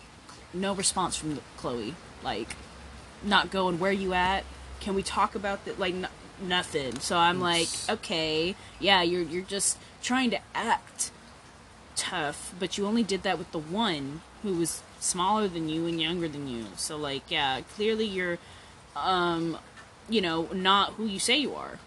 no 0.54 0.74
response 0.74 1.16
from 1.16 1.40
Khloe. 1.58 1.94
Like 2.24 2.56
not 3.24 3.52
going 3.52 3.80
where 3.80 3.92
you 3.92 4.14
at. 4.14 4.44
Can 4.80 4.96
we 4.96 5.04
talk 5.04 5.36
about 5.36 5.66
that? 5.66 5.80
Like 5.80 5.94
n- 5.94 6.08
nothing. 6.42 7.00
So 7.00 7.18
I'm 7.18 7.40
like, 7.40 7.68
okay, 7.90 8.56
yeah, 8.80 9.02
you're 9.02 9.24
you're 9.24 9.44
just 9.44 9.78
trying 10.02 10.30
to 10.32 10.40
act 10.54 11.12
tough, 11.96 12.54
but 12.60 12.78
you 12.78 12.86
only 12.86 13.04
did 13.04 13.24
that 13.24 13.38
with 13.38 13.52
the 13.52 13.60
one 13.60 14.22
who 14.44 14.54
was 14.56 14.82
smaller 15.00 15.48
than 15.48 15.70
you 15.70 15.88
and 15.88 16.00
younger 16.02 16.28
than 16.28 16.48
you. 16.48 16.66
So 16.76 16.98
like, 16.98 17.30
yeah, 17.30 17.62
clearly 17.76 18.06
you're 18.06 18.38
um 18.96 19.58
you 20.08 20.22
know, 20.22 20.44
not 20.54 20.94
who 20.94 21.06
you 21.06 21.20
say 21.20 21.38
you 21.38 21.56
are. 21.56 21.80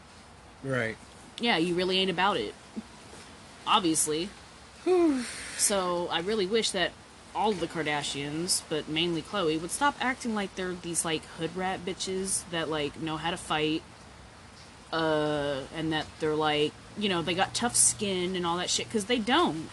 Right. 0.64 0.96
Yeah, 1.40 1.56
you 1.56 1.74
really 1.74 1.98
ain't 1.98 2.10
about 2.10 2.36
it. 2.36 2.52
Obviously. 3.68 4.30
so 5.56 6.08
I 6.10 6.20
really 6.20 6.46
wish 6.46 6.70
that 6.70 6.92
all 7.34 7.52
the 7.52 7.66
Kardashians, 7.66 8.62
but 8.68 8.88
mainly 8.88 9.22
Khloe, 9.22 9.60
would 9.60 9.70
stop 9.70 9.96
acting 10.00 10.34
like 10.34 10.54
they're 10.56 10.74
these 10.74 11.04
like 11.04 11.24
hood 11.38 11.54
rat 11.54 11.84
bitches 11.84 12.42
that 12.50 12.68
like 12.68 13.00
know 13.00 13.16
how 13.16 13.30
to 13.30 13.36
fight, 13.36 13.82
uh, 14.92 15.60
and 15.76 15.92
that 15.92 16.06
they're 16.20 16.34
like, 16.34 16.72
you 16.96 17.08
know, 17.08 17.22
they 17.22 17.34
got 17.34 17.54
tough 17.54 17.76
skin 17.76 18.34
and 18.34 18.46
all 18.46 18.56
that 18.56 18.70
shit 18.70 18.88
because 18.88 19.04
they 19.04 19.18
don't. 19.18 19.68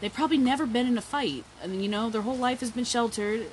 They've 0.00 0.12
probably 0.12 0.38
never 0.38 0.66
been 0.66 0.86
in 0.86 0.98
a 0.98 1.02
fight. 1.02 1.44
I 1.62 1.66
mean, 1.66 1.80
you 1.82 1.88
know, 1.88 2.10
their 2.10 2.22
whole 2.22 2.36
life 2.36 2.60
has 2.60 2.70
been 2.70 2.84
sheltered. 2.84 3.46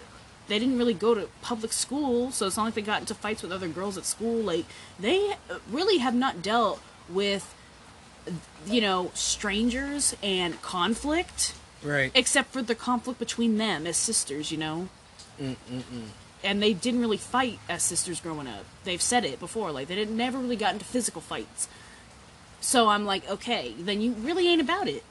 They 0.48 0.60
didn't 0.60 0.78
really 0.78 0.94
go 0.94 1.14
to 1.16 1.30
public 1.42 1.72
school, 1.72 2.32
so 2.32 2.48
it's 2.48 2.58
not 2.58 2.66
like 2.66 2.74
they 2.74 2.82
got 2.82 3.00
into 3.00 3.16
fights 3.16 3.42
with 3.42 3.52
other 3.54 3.70
girls 3.70 3.98
at 3.98 4.06
school. 4.06 4.42
Like, 4.42 4.66
they 5.00 5.36
really 5.72 6.00
have 6.00 6.14
not 6.14 6.42
dealt 6.42 6.82
with, 7.08 7.56
you 8.66 8.82
know, 8.82 9.12
strangers 9.14 10.16
and 10.24 10.62
conflict. 10.62 11.54
Right. 11.84 12.12
Except 12.16 12.54
for 12.54 12.62
the 12.62 12.76
conflict 12.76 13.20
between 13.20 13.58
them 13.58 13.86
as 13.86 13.98
sisters, 13.98 14.52
you 14.52 14.58
know? 14.58 14.88
Mm-mm-mm. 15.42 16.08
And 16.44 16.62
they 16.62 16.74
didn't 16.74 17.02
really 17.02 17.18
fight 17.18 17.60
as 17.70 17.84
sisters 17.84 18.20
growing 18.22 18.48
up. 18.48 18.66
They've 18.84 19.02
said 19.02 19.26
it 19.26 19.40
before. 19.40 19.72
Like, 19.72 19.88
they 19.88 19.96
didn't, 19.96 20.16
never 20.16 20.38
really 20.38 20.56
got 20.56 20.74
into 20.74 20.86
physical 20.86 21.22
fights. 21.22 21.68
So 22.62 22.88
I'm 22.90 23.06
like, 23.06 23.30
okay, 23.30 23.74
then 23.78 24.02
you 24.02 24.14
really 24.14 24.48
ain't 24.48 24.62
about 24.62 24.88
it. 24.88 25.04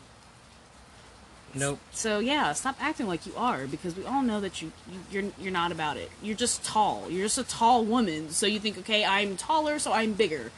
Nope. 1.54 1.80
So 1.90 2.18
yeah, 2.18 2.52
stop 2.54 2.76
acting 2.80 3.06
like 3.06 3.26
you 3.26 3.34
are 3.36 3.66
because 3.66 3.94
we 3.94 4.04
all 4.06 4.22
know 4.22 4.40
that 4.40 4.62
you, 4.62 4.72
you 4.90 4.98
are 4.98 5.22
you're, 5.22 5.32
you're 5.38 5.52
not 5.52 5.70
about 5.70 5.98
it. 5.98 6.10
You're 6.22 6.36
just 6.36 6.64
tall. 6.64 7.10
You're 7.10 7.26
just 7.26 7.36
a 7.36 7.44
tall 7.44 7.84
woman. 7.84 8.30
So 8.30 8.46
you 8.46 8.58
think, 8.58 8.78
okay, 8.78 9.04
I'm 9.04 9.36
taller, 9.36 9.78
so 9.78 9.92
I'm 9.92 10.14
bigger. 10.14 10.50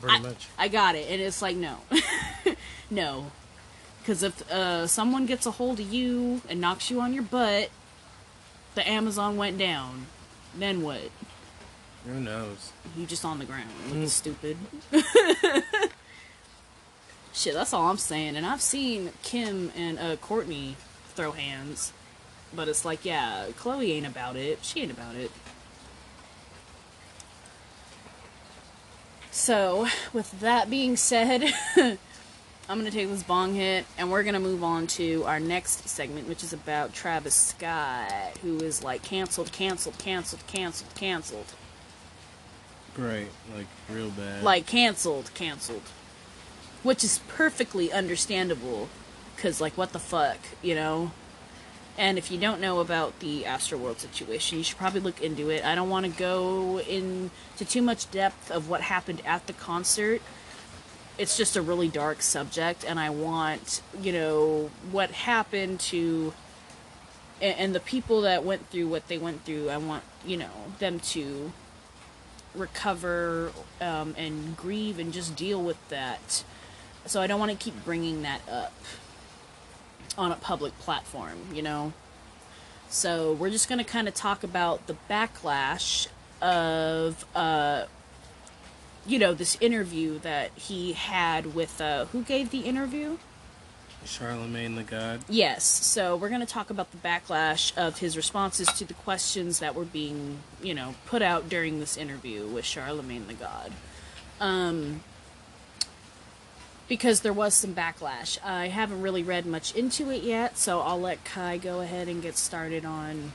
Pretty 0.00 0.16
I, 0.16 0.20
much. 0.20 0.48
I 0.58 0.68
got 0.68 0.94
it, 0.94 1.06
and 1.10 1.20
it's 1.20 1.42
like 1.42 1.56
no, 1.56 1.78
no, 2.90 3.30
because 4.00 4.22
if 4.22 4.50
uh, 4.50 4.86
someone 4.86 5.26
gets 5.26 5.46
a 5.46 5.50
hold 5.50 5.80
of 5.80 5.92
you 5.92 6.42
and 6.48 6.60
knocks 6.60 6.90
you 6.90 7.00
on 7.00 7.14
your 7.14 7.22
butt, 7.22 7.70
the 8.74 8.88
Amazon 8.88 9.36
went 9.36 9.58
down. 9.58 10.06
Then 10.56 10.82
what? 10.82 11.00
Who 12.06 12.20
knows? 12.20 12.72
You 12.96 13.06
just 13.06 13.24
on 13.24 13.38
the 13.38 13.44
ground 13.44 13.70
looking 13.86 14.02
mm. 14.04 14.08
stupid. 14.08 14.56
Shit, 17.32 17.54
that's 17.54 17.72
all 17.72 17.88
I'm 17.88 17.96
saying. 17.96 18.36
And 18.36 18.44
I've 18.46 18.60
seen 18.60 19.10
Kim 19.22 19.72
and 19.74 19.98
uh, 19.98 20.16
Kourtney 20.16 20.74
throw 21.14 21.32
hands, 21.32 21.92
but 22.54 22.68
it's 22.68 22.84
like, 22.84 23.04
yeah, 23.04 23.46
Khloe 23.58 23.88
ain't 23.88 24.06
about 24.06 24.36
it. 24.36 24.58
She 24.62 24.82
ain't 24.82 24.92
about 24.92 25.16
it. 25.16 25.30
So, 29.34 29.88
with 30.12 30.40
that 30.40 30.70
being 30.70 30.96
said, 30.96 31.52
I'm 31.76 31.98
gonna 32.68 32.90
take 32.90 33.08
this 33.08 33.24
bong 33.24 33.54
hit, 33.54 33.84
and 33.98 34.10
we're 34.10 34.22
gonna 34.22 34.40
move 34.40 34.62
on 34.62 34.86
to 34.88 35.24
our 35.24 35.40
next 35.40 35.88
segment, 35.88 36.28
which 36.28 36.44
is 36.44 36.52
about 36.52 36.94
Travis 36.94 37.34
Scott, 37.34 38.38
who 38.42 38.58
is 38.60 38.82
like 38.82 39.02
canceled, 39.02 39.50
canceled, 39.52 39.98
canceled, 39.98 40.46
canceled, 40.46 40.94
canceled. 40.94 41.52
Right, 42.96 43.28
like 43.54 43.66
real 43.90 44.10
bad. 44.10 44.44
Like 44.44 44.66
canceled, 44.66 45.32
canceled 45.34 45.82
which 46.84 47.02
is 47.02 47.18
perfectly 47.26 47.90
understandable 47.90 48.88
because 49.34 49.60
like 49.60 49.76
what 49.76 49.92
the 49.92 49.98
fuck 49.98 50.36
you 50.62 50.76
know 50.76 51.10
and 51.96 52.18
if 52.18 52.30
you 52.30 52.38
don't 52.38 52.60
know 52.60 52.80
about 52.80 53.18
the 53.20 53.42
Astroworld 53.42 53.98
situation, 53.98 54.58
you 54.58 54.64
should 54.64 54.78
probably 54.78 55.00
look 55.00 55.22
into 55.22 55.50
it. 55.50 55.64
I 55.64 55.74
don't 55.74 55.88
want 55.88 56.06
to 56.06 56.12
go 56.12 56.80
into 56.80 57.30
too 57.64 57.82
much 57.82 58.10
depth 58.10 58.50
of 58.50 58.68
what 58.68 58.80
happened 58.80 59.22
at 59.24 59.46
the 59.46 59.52
concert. 59.52 60.20
It's 61.18 61.36
just 61.36 61.56
a 61.56 61.62
really 61.62 61.88
dark 61.88 62.22
subject, 62.22 62.84
and 62.84 62.98
I 62.98 63.10
want, 63.10 63.82
you 64.00 64.12
know, 64.12 64.70
what 64.90 65.10
happened 65.10 65.80
to. 65.80 66.32
And 67.40 67.74
the 67.74 67.80
people 67.80 68.22
that 68.22 68.44
went 68.44 68.70
through 68.70 68.88
what 68.88 69.08
they 69.08 69.18
went 69.18 69.44
through, 69.44 69.68
I 69.68 69.76
want, 69.76 70.04
you 70.24 70.36
know, 70.36 70.50
them 70.78 70.98
to 71.00 71.52
recover 72.54 73.52
um, 73.80 74.14
and 74.16 74.56
grieve 74.56 74.98
and 74.98 75.12
just 75.12 75.34
deal 75.36 75.60
with 75.60 75.88
that 75.88 76.44
so 77.06 77.20
I 77.20 77.26
don't 77.26 77.38
want 77.38 77.50
to 77.50 77.56
keep 77.56 77.84
bringing 77.84 78.22
that 78.22 78.40
up 78.48 78.72
on 80.16 80.32
a 80.32 80.36
public 80.36 80.78
platform, 80.78 81.38
you 81.52 81.62
know? 81.62 81.92
So 82.88 83.32
we're 83.32 83.50
just 83.50 83.68
going 83.68 83.78
to 83.78 83.84
kind 83.84 84.06
of 84.06 84.14
talk 84.14 84.44
about 84.44 84.86
the 84.86 84.96
backlash 85.10 86.06
of 86.42 87.24
uh 87.34 87.86
you 89.06 89.18
know 89.18 89.32
this 89.32 89.56
interview 89.60 90.18
that 90.18 90.50
he 90.54 90.92
had 90.92 91.54
with 91.54 91.80
uh 91.80 92.04
who 92.06 92.22
gave 92.22 92.50
the 92.50 92.60
interview 92.60 93.16
Charlemagne 94.04 94.74
Tha 94.74 94.82
God. 94.82 95.20
yes 95.28 95.64
so 95.64 96.16
we're 96.16 96.28
going 96.28 96.42
to 96.42 96.46
talk 96.46 96.68
about 96.68 96.90
the 96.90 96.98
backlash 96.98 97.74
of 97.78 97.98
his 98.00 98.16
responses 98.16 98.68
to 98.68 98.84
the 98.84 98.92
questions 98.94 99.60
that 99.60 99.74
were 99.74 99.84
being 99.86 100.40
you 100.62 100.74
know 100.74 100.94
put 101.06 101.22
out 101.22 101.48
during 101.48 101.80
this 101.80 101.96
interview 101.96 102.46
with 102.46 102.64
charlemagne 102.66 103.26
tha 103.26 103.34
god 103.34 103.72
um 104.40 105.00
because 106.88 107.20
there 107.20 107.32
was 107.32 107.54
some 107.54 107.74
backlash 107.74 108.38
i 108.44 108.68
haven't 108.68 109.00
really 109.00 109.22
read 109.22 109.46
much 109.46 109.74
into 109.74 110.10
it 110.10 110.22
yet 110.22 110.58
so 110.58 110.80
i'll 110.80 111.00
let 111.00 111.24
kai 111.24 111.56
go 111.56 111.80
ahead 111.80 112.08
and 112.08 112.22
get 112.22 112.36
started 112.36 112.84
on 112.84 113.32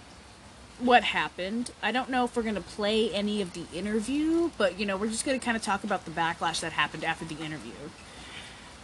what 0.79 1.03
happened. 1.03 1.71
I 1.83 1.91
don't 1.91 2.09
know 2.09 2.25
if 2.25 2.35
we're 2.35 2.43
going 2.43 2.55
to 2.55 2.61
play 2.61 3.11
any 3.11 3.41
of 3.41 3.53
the 3.53 3.65
interview, 3.73 4.51
but 4.57 4.79
you 4.79 4.85
know, 4.85 4.97
we're 4.97 5.09
just 5.09 5.25
going 5.25 5.39
to 5.39 5.43
kind 5.43 5.57
of 5.57 5.63
talk 5.63 5.83
about 5.83 6.05
the 6.05 6.11
backlash 6.11 6.61
that 6.61 6.73
happened 6.73 7.03
after 7.03 7.25
the 7.25 7.37
interview. 7.43 7.73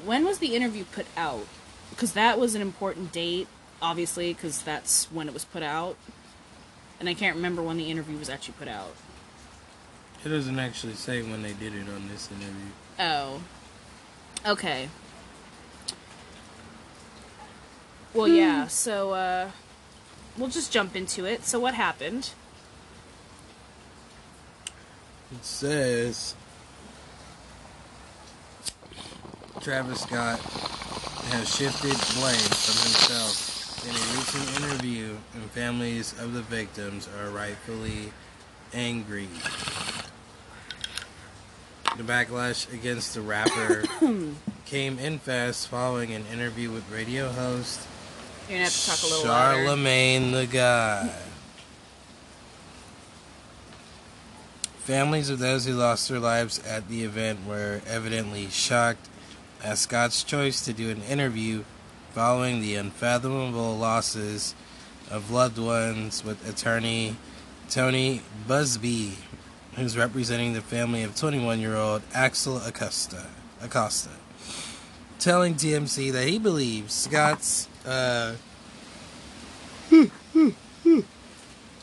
When 0.04 0.26
was 0.26 0.40
the 0.40 0.56
interview 0.56 0.84
put 0.84 1.06
out? 1.16 1.48
Because 1.90 2.14
that 2.14 2.40
was 2.40 2.56
an 2.56 2.62
important 2.62 3.12
date, 3.12 3.48
obviously, 3.82 4.34
because 4.34 4.62
that's 4.62 5.06
when 5.12 5.28
it 5.28 5.34
was 5.34 5.46
put 5.46 5.64
out. 5.64 5.96
And 7.00 7.08
I 7.10 7.14
can't 7.14 7.36
remember 7.36 7.62
when 7.62 7.78
the 7.78 7.90
interview 7.90 8.18
was 8.18 8.30
actually 8.30 8.56
put 8.60 8.68
out. 8.68 8.96
It 10.24 10.30
doesn't 10.30 10.60
actually 10.60 10.94
say 10.94 11.22
when 11.22 11.44
they 11.44 11.54
did 11.54 11.74
it 11.76 11.88
on 11.88 12.08
this 12.08 12.30
interview. 12.32 12.72
Oh. 13.00 13.42
Okay. 14.46 14.90
Well, 18.14 18.28
yeah, 18.28 18.68
so, 18.68 19.12
uh, 19.12 19.50
we'll 20.38 20.50
just 20.50 20.72
jump 20.72 20.96
into 20.96 21.26
it. 21.26 21.44
So, 21.44 21.60
what 21.60 21.74
happened? 21.74 22.30
It 25.32 25.44
says 25.44 26.36
Travis 29.60 30.02
Scott 30.02 30.40
has 30.40 31.54
shifted 31.54 31.98
blame 32.16 32.38
from 32.38 32.78
himself 32.86 33.84
in 33.84 33.90
a 33.90 34.18
recent 34.18 34.64
interview, 34.64 35.18
and 35.34 35.44
families 35.52 36.14
of 36.20 36.34
the 36.34 36.44
victims 36.44 37.10
are 37.20 37.32
rightfully 37.32 38.14
angry. 38.74 39.28
The 41.98 42.04
backlash 42.04 42.72
against 42.74 43.14
the 43.14 43.22
rapper 43.22 43.84
came 44.66 45.00
in 45.00 45.20
fast 45.20 45.70
following 45.70 46.12
an 46.14 46.26
interview 46.32 46.70
with 46.70 46.90
radio 46.92 47.30
host 47.30 47.80
You're 48.50 48.58
gonna 48.58 48.64
have 48.66 48.74
to 48.74 48.86
talk 48.88 49.04
a 49.04 49.06
little 49.06 49.32
louder. 49.32 49.64
Charlemagne 49.64 50.32
Tha 50.34 50.46
God. 50.46 51.12
Families 54.80 55.30
of 55.30 55.40
those 55.40 55.66
who 55.66 55.74
lost 55.74 56.10
their 56.10 56.20
lives 56.20 56.60
at 56.68 56.90
the 56.90 57.04
event 57.04 57.46
were 57.48 57.82
evidently 57.88 58.50
shocked 58.50 59.08
at 59.64 59.78
Scott's 59.78 60.22
choice 60.24 60.64
to 60.66 60.74
do 60.74 60.90
an 60.90 61.02
interview 61.04 61.64
following 62.12 62.62
the 62.62 62.76
unfathomable 62.76 63.78
losses 63.78 64.54
of 65.10 65.32
loved 65.32 65.58
ones 65.58 66.24
with 66.24 66.48
attorney 66.48 67.16
Tony 67.70 68.22
Buzbee, 68.48 69.14
who's 69.76 69.98
representing 69.98 70.54
the 70.54 70.62
family 70.62 71.04
of 71.04 71.16
21 71.16 71.60
year 71.60 71.76
old 71.76 72.02
Axel 72.14 72.58
Acosta. 72.58 73.26
Acosta. 73.62 74.10
Telling 75.20 75.56
TMZ 75.56 76.12
that 76.12 76.28
he 76.28 76.38
believes 76.38 76.94
Scott's 76.94 77.68
uh, 77.86 78.36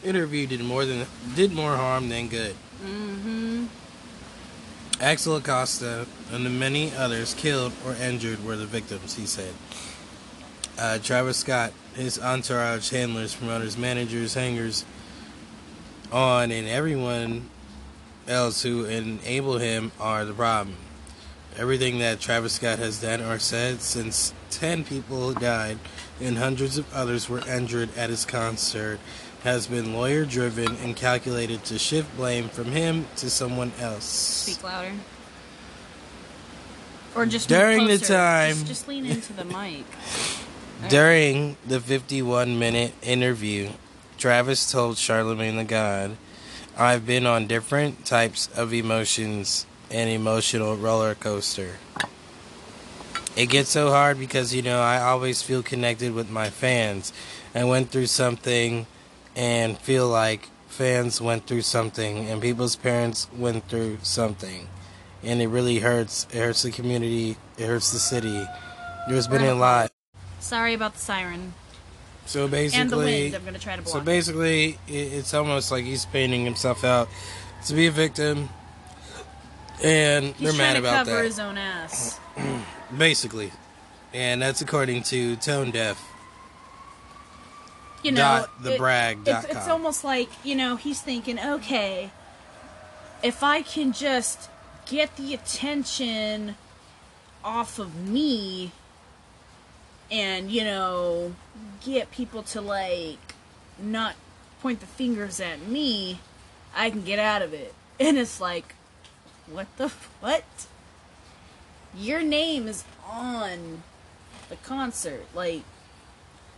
interview 0.04 0.46
did 0.46 0.62
more 0.62 0.84
than 0.84 1.06
did 1.34 1.52
more 1.52 1.76
harm 1.76 2.08
than 2.08 2.28
good. 2.28 2.54
Mm-hmm. 2.84 3.66
Axel 5.00 5.36
Acosta 5.36 6.06
and 6.30 6.46
the 6.46 6.50
many 6.50 6.94
others 6.94 7.34
killed 7.34 7.72
or 7.84 7.94
injured 7.94 8.44
were 8.44 8.56
the 8.56 8.66
victims, 8.66 9.16
he 9.16 9.26
said. 9.26 9.52
Uh, 10.78 10.98
Travis 10.98 11.38
Scott, 11.38 11.72
his 11.94 12.18
entourage, 12.20 12.90
handlers, 12.90 13.34
promoters, 13.34 13.76
managers, 13.76 14.34
hangers 14.34 14.84
on, 16.12 16.50
and 16.50 16.68
everyone 16.68 17.48
else 18.28 18.62
who 18.62 18.84
enable 18.84 19.58
him 19.58 19.92
are 20.00 20.24
the 20.24 20.32
problem. 20.32 20.76
Everything 21.56 21.98
that 21.98 22.20
Travis 22.20 22.54
Scott 22.54 22.78
has 22.78 23.00
done 23.00 23.20
or 23.20 23.38
said 23.38 23.82
since 23.82 24.32
10 24.50 24.84
people 24.84 25.32
died 25.34 25.78
and 26.20 26.38
hundreds 26.38 26.78
of 26.78 26.92
others 26.94 27.28
were 27.28 27.46
injured 27.46 27.90
at 27.96 28.08
his 28.10 28.24
concert 28.24 28.98
has 29.44 29.66
been 29.66 29.92
lawyer 29.92 30.24
driven 30.24 30.76
and 30.76 30.94
calculated 30.96 31.64
to 31.64 31.78
shift 31.78 32.16
blame 32.16 32.48
from 32.48 32.66
him 32.66 33.06
to 33.16 33.28
someone 33.28 33.72
else. 33.80 34.04
Speak 34.04 34.62
louder. 34.62 34.92
Or 37.14 37.26
just 37.26 37.48
During 37.48 37.86
the 37.86 37.98
time- 37.98 38.52
Just, 38.54 38.66
just 38.66 38.88
lean 38.88 39.04
into 39.04 39.32
the 39.32 39.44
mic. 39.44 39.84
During 40.88 41.56
the 41.66 41.80
51 41.80 42.58
minute 42.58 42.92
interview, 43.02 43.70
Travis 44.18 44.70
told 44.70 44.96
Charlemagne 44.96 45.56
Tha 45.56 45.64
God, 45.64 46.16
I've 46.76 47.04
been 47.04 47.26
on 47.26 47.46
different 47.46 48.06
types 48.06 48.48
of 48.56 48.72
emotions 48.72 49.66
and 49.90 50.08
emotional 50.08 50.76
roller 50.76 51.14
coaster. 51.14 51.76
It 53.36 53.46
gets 53.50 53.68
so 53.68 53.90
hard 53.90 54.18
because, 54.18 54.54
you 54.54 54.62
know, 54.62 54.80
I 54.80 55.00
always 55.00 55.42
feel 55.42 55.62
connected 55.62 56.14
with 56.14 56.30
my 56.30 56.48
fans. 56.48 57.12
I 57.54 57.64
went 57.64 57.90
through 57.90 58.06
something 58.06 58.86
and 59.36 59.76
feel 59.78 60.08
like 60.08 60.48
fans 60.68 61.20
went 61.20 61.46
through 61.46 61.62
something 61.62 62.28
and 62.28 62.40
people's 62.40 62.76
parents 62.76 63.28
went 63.36 63.68
through 63.68 63.98
something. 64.02 64.68
And 65.22 65.42
it 65.42 65.48
really 65.48 65.78
hurts. 65.78 66.26
It 66.32 66.38
hurts 66.38 66.62
the 66.62 66.70
community. 66.70 67.36
It 67.58 67.66
hurts 67.66 67.92
the 67.92 67.98
city. 67.98 68.46
There's 69.08 69.28
been 69.28 69.44
a 69.44 69.54
lot. 69.54 69.92
Sorry 70.40 70.72
about 70.74 70.94
the 70.94 71.00
siren 71.00 71.52
So 72.26 72.48
basically, 72.48 72.80
and 72.80 72.90
the 72.90 72.96
wind. 72.98 73.34
I'm 73.34 73.44
gonna 73.44 73.58
try 73.58 73.76
to 73.76 73.82
block. 73.82 73.92
so 73.92 74.00
basically, 74.00 74.78
it, 74.86 74.92
it's 74.92 75.34
almost 75.34 75.70
like 75.70 75.84
he's 75.84 76.06
painting 76.06 76.44
himself 76.44 76.84
out 76.84 77.08
to 77.66 77.74
be 77.74 77.86
a 77.86 77.90
victim, 77.90 78.48
and 79.82 80.26
He's 80.26 80.36
they're 80.38 80.52
trying 80.52 80.58
mad 80.58 80.72
to 80.74 80.78
about 80.80 81.06
cover 81.06 81.16
that. 81.18 81.24
his 81.24 81.38
own 81.38 81.58
ass. 81.58 82.18
Basically, 82.96 83.50
and 84.14 84.40
that's 84.42 84.60
according 84.60 85.02
to 85.04 85.36
Tone 85.36 85.70
Deaf. 85.70 86.02
You 88.02 88.12
know, 88.12 88.16
Dot 88.20 88.62
the 88.62 88.74
it- 88.74 88.78
brag 88.78 89.24
dot 89.24 89.44
It's, 89.44 89.54
it's 89.56 89.68
almost 89.68 90.04
like 90.04 90.28
you 90.44 90.54
know 90.54 90.76
he's 90.76 91.00
thinking, 91.00 91.38
okay, 91.38 92.10
if 93.22 93.42
I 93.42 93.62
can 93.62 93.92
just 93.92 94.48
get 94.86 95.16
the 95.16 95.34
attention 95.34 96.56
off 97.44 97.78
of 97.78 97.94
me, 98.08 98.72
and 100.12 100.52
you 100.52 100.62
know, 100.62 101.34
get 101.84 102.10
people 102.12 102.42
to 102.42 102.60
like 102.60 103.34
not 103.78 104.14
point 104.60 104.80
the 104.80 104.86
fingers 104.86 105.40
at 105.40 105.66
me, 105.66 106.20
I 106.76 106.90
can 106.90 107.02
get 107.02 107.18
out 107.18 107.42
of 107.42 107.52
it. 107.52 107.74
And 108.00 108.18
it's 108.18 108.40
like, 108.40 108.74
what 109.46 109.68
the 109.76 109.88
what? 110.20 110.44
Your 111.96 112.20
name 112.20 112.66
is 112.66 112.84
on 113.08 113.82
the 114.48 114.56
concert, 114.56 115.26
like 115.34 115.62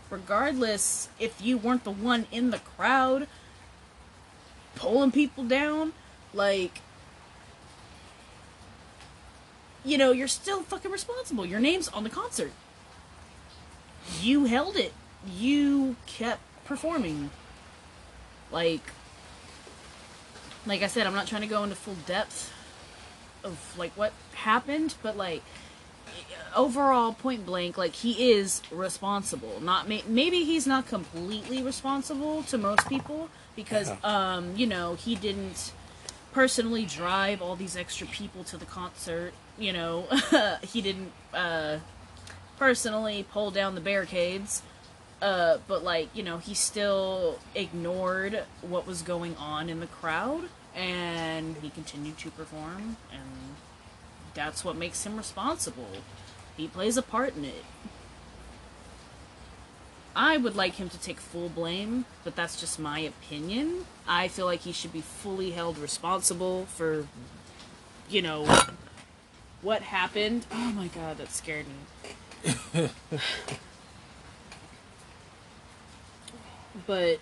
regardless 0.09 1.09
if 1.19 1.39
you 1.39 1.57
weren't 1.57 1.83
the 1.83 1.91
one 1.91 2.25
in 2.31 2.49
the 2.49 2.59
crowd 2.59 3.27
pulling 4.75 5.11
people 5.11 5.43
down, 5.43 5.93
like 6.33 6.81
you 9.83 9.99
know, 9.99 10.11
you're 10.11 10.27
still 10.27 10.63
fucking 10.63 10.89
responsible. 10.89 11.45
Your 11.45 11.59
name's 11.59 11.89
on 11.89 12.03
the 12.03 12.09
concert. 12.09 12.51
You 14.21 14.45
held 14.45 14.75
it. 14.75 14.93
You 15.27 15.95
kept 16.05 16.41
performing. 16.65 17.31
Like 18.51 18.91
like 20.65 20.81
I 20.81 20.87
said, 20.87 21.05
I'm 21.05 21.13
not 21.13 21.27
trying 21.27 21.41
to 21.41 21.47
go 21.47 21.63
into 21.63 21.75
full 21.75 21.95
depth 22.05 22.51
of 23.43 23.75
like 23.77 23.91
what 23.95 24.13
happened, 24.33 24.95
but 25.01 25.15
like 25.15 25.43
overall 26.55 27.13
point 27.13 27.45
blank 27.45 27.77
like 27.77 27.93
he 27.93 28.31
is 28.31 28.61
responsible 28.71 29.59
not 29.59 29.89
maybe 29.89 30.45
he's 30.45 30.65
not 30.65 30.87
completely 30.87 31.61
responsible 31.61 32.43
to 32.43 32.57
most 32.57 32.87
people 32.87 33.29
because 33.57 33.91
um 34.03 34.55
you 34.55 34.65
know 34.65 34.95
he 34.95 35.15
didn't 35.15 35.73
personally 36.31 36.85
drive 36.85 37.41
all 37.41 37.57
these 37.57 37.75
extra 37.75 38.07
people 38.07 38.43
to 38.43 38.55
the 38.55 38.65
concert 38.65 39.33
you 39.57 39.73
know 39.73 40.07
he 40.63 40.81
didn't 40.81 41.11
uh 41.33 41.77
personally 42.57 43.25
pull 43.31 43.51
down 43.51 43.75
the 43.75 43.81
barricades 43.81 44.61
uh 45.21 45.57
but 45.67 45.83
like 45.83 46.09
you 46.15 46.23
know 46.23 46.37
he 46.37 46.53
still 46.53 47.39
ignored 47.53 48.43
what 48.61 48.85
was 48.85 49.01
going 49.01 49.35
on 49.37 49.69
in 49.69 49.79
the 49.79 49.87
crowd 49.87 50.49
and 50.75 51.55
he 51.61 51.69
continued 51.69 52.17
to 52.17 52.29
perform 52.31 52.97
and 53.11 53.55
that's 54.33 54.65
what 54.65 54.75
makes 54.75 55.05
him 55.05 55.15
responsible 55.15 55.97
he 56.57 56.67
plays 56.67 56.97
a 56.97 57.01
part 57.01 57.35
in 57.35 57.45
it 57.45 57.63
I 60.15 60.37
would 60.37 60.55
like 60.55 60.75
him 60.75 60.87
to 60.89 60.99
take 60.99 61.19
full 61.19 61.49
blame, 61.49 62.05
but 62.23 62.37
that's 62.37 62.57
just 62.57 62.79
my 62.79 62.99
opinion. 62.99 63.85
I 64.07 64.29
feel 64.29 64.45
like 64.45 64.61
he 64.61 64.71
should 64.71 64.93
be 64.93 65.01
fully 65.01 65.51
held 65.51 65.77
responsible 65.77 66.67
for, 66.67 67.07
you 68.09 68.21
know, 68.21 68.45
what 69.61 69.81
happened. 69.81 70.45
Oh 70.51 70.71
my 70.71 70.87
god, 70.87 71.17
that 71.17 71.31
scared 71.33 71.67
me. 71.67 71.73
But, 76.87 77.19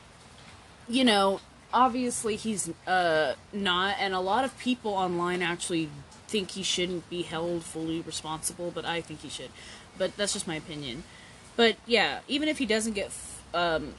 you 0.87 1.03
know, 1.03 1.39
obviously 1.73 2.35
he's 2.35 2.71
uh, 2.87 3.33
not, 3.51 3.95
and 3.99 4.13
a 4.13 4.19
lot 4.19 4.45
of 4.45 4.57
people 4.59 4.93
online 4.93 5.41
actually 5.41 5.89
think 6.27 6.51
he 6.51 6.63
shouldn't 6.63 7.09
be 7.09 7.23
held 7.23 7.63
fully 7.63 8.01
responsible, 8.01 8.71
but 8.71 8.85
I 8.85 9.01
think 9.01 9.21
he 9.21 9.29
should. 9.29 9.49
But 9.97 10.15
that's 10.17 10.33
just 10.33 10.47
my 10.47 10.55
opinion. 10.55 11.03
But 11.55 11.75
yeah, 11.85 12.19
even 12.27 12.49
if 12.49 12.57
he 12.57 12.65
doesn't 12.65 12.93
get, 12.93 13.11
um, 13.53 13.93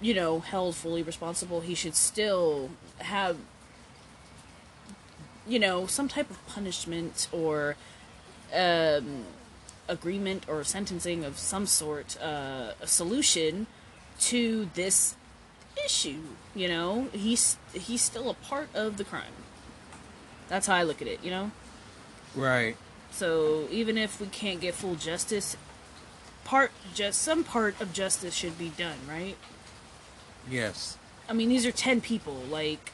you 0.00 0.14
know, 0.14 0.40
held 0.40 0.76
fully 0.76 1.02
responsible, 1.02 1.60
he 1.60 1.74
should 1.74 1.94
still 1.94 2.70
have, 2.98 3.36
you 5.46 5.58
know, 5.58 5.86
some 5.86 6.08
type 6.08 6.30
of 6.30 6.46
punishment 6.46 7.28
or 7.32 7.76
um, 8.54 9.24
agreement 9.92 10.48
or 10.48 10.64
sentencing 10.64 11.24
of 11.24 11.38
some 11.38 11.66
sort, 11.66 12.16
uh, 12.20 12.72
a 12.80 12.86
solution 12.86 13.66
to 14.20 14.68
this 14.74 15.14
issue. 15.84 16.22
You 16.54 16.68
know, 16.68 17.08
he's 17.12 17.56
he's 17.72 18.02
still 18.02 18.30
a 18.30 18.34
part 18.34 18.68
of 18.74 18.96
the 18.96 19.04
crime. 19.04 19.36
That's 20.48 20.66
how 20.66 20.74
I 20.74 20.82
look 20.82 21.00
at 21.02 21.08
it. 21.08 21.22
You 21.22 21.30
know. 21.30 21.50
Right. 22.34 22.76
So 23.10 23.68
even 23.70 23.98
if 23.98 24.20
we 24.20 24.26
can't 24.28 24.60
get 24.60 24.74
full 24.74 24.94
justice, 24.94 25.56
part 26.44 26.70
just 26.94 27.20
some 27.20 27.44
part 27.44 27.78
of 27.80 27.92
justice 27.92 28.34
should 28.34 28.58
be 28.58 28.70
done, 28.70 28.98
right? 29.08 29.36
Yes. 30.50 30.96
I 31.28 31.34
mean, 31.34 31.50
these 31.50 31.66
are 31.66 31.72
10 31.72 32.00
people. 32.00 32.34
Like 32.50 32.92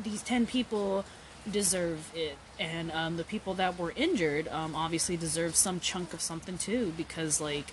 these 0.00 0.22
10 0.22 0.46
people 0.46 1.04
deserve 1.50 2.12
it 2.14 2.36
and 2.58 2.92
um, 2.92 3.16
the 3.16 3.24
people 3.24 3.54
that 3.54 3.78
were 3.78 3.92
injured 3.96 4.48
um, 4.48 4.74
obviously 4.74 5.16
deserve 5.16 5.56
some 5.56 5.80
chunk 5.80 6.12
of 6.12 6.20
something 6.20 6.58
too 6.58 6.92
because 6.96 7.40
like 7.40 7.72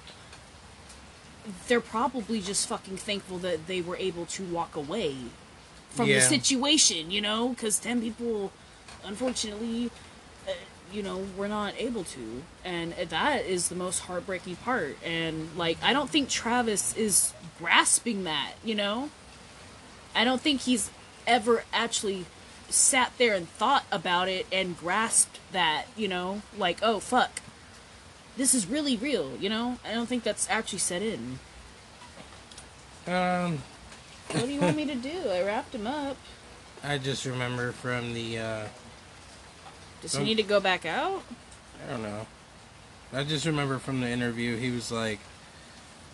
they're 1.68 1.82
probably 1.82 2.40
just 2.42 2.68
fucking 2.68 2.98
thankful 2.98 3.38
that 3.40 3.68
they 3.68 3.82
were 3.82 3.98
able 3.98 4.26
to 4.26 4.44
walk 4.44 4.76
away 4.76 5.16
from 5.90 6.08
the 6.08 6.22
situation 6.22 7.12
you 7.12 7.22
know? 7.22 7.50
Because 7.50 7.80
10 7.80 8.02
people 8.02 8.52
unfortunately 9.04 9.92
uh, 10.48 10.52
you 10.92 11.04
know 11.04 11.26
were 11.38 11.48
not 11.48 11.74
able 11.78 12.04
to. 12.04 12.44
And 12.64 12.94
that 12.94 13.46
is 13.46 13.70
the 13.70 13.76
most 13.76 14.00
heartbreaking 14.00 14.58
part. 14.58 14.98
And 15.04 15.50
like 15.56 15.78
i 15.84 15.94
don't 15.94 16.10
think 16.10 16.30
travis 16.30 16.96
is 16.96 17.34
grasping 17.60 18.24
that 18.24 18.54
you 18.64 18.76
know? 18.76 19.10
I 20.16 20.24
don't 20.24 20.42
think 20.42 20.62
he's 20.62 20.90
ever 21.26 21.64
actually 21.72 22.26
sat 22.72 23.12
there 23.18 23.36
and 23.36 23.48
thought 23.50 23.86
about 23.92 24.28
it 24.28 24.46
and 24.52 24.78
grasped 24.78 25.40
that 25.52 25.86
you 25.96 26.08
know 26.08 26.42
like 26.58 26.80
oh 26.82 27.00
fuck 27.00 27.42
this 28.38 28.54
is 28.56 28.66
really 28.66 28.96
real 28.98 29.36
you 29.40 29.50
know? 29.50 29.78
I 29.86 29.94
don't 29.94 30.08
think 30.08 30.24
that's 30.24 30.50
actually 30.50 30.80
set 30.80 31.02
in. 31.02 31.40
Um, 33.08 33.60
what 34.32 34.46
do 34.46 34.52
you 34.52 34.62
want 34.62 34.78
me 34.78 34.86
to 34.86 34.96
do? 35.12 35.30
I 35.30 35.42
wrapped 35.44 35.74
him 35.74 35.88
up. 35.88 36.18
I 36.84 36.98
just 36.98 37.26
remember 37.26 37.72
from 37.72 38.14
the, 38.14 38.40
uh, 38.40 38.68
does 40.02 40.16
he 40.16 40.24
need 40.24 40.38
to 40.38 40.44
go 40.44 40.60
back 40.60 40.86
out? 40.86 41.24
I 41.86 41.92
don't 41.92 42.02
know. 42.02 42.26
I 43.14 43.24
just 43.24 43.46
remember 43.46 43.78
from 43.78 44.02
the 44.02 44.08
interview, 44.08 44.58
he 44.58 44.72
was 44.72 44.92
like, 44.92 45.20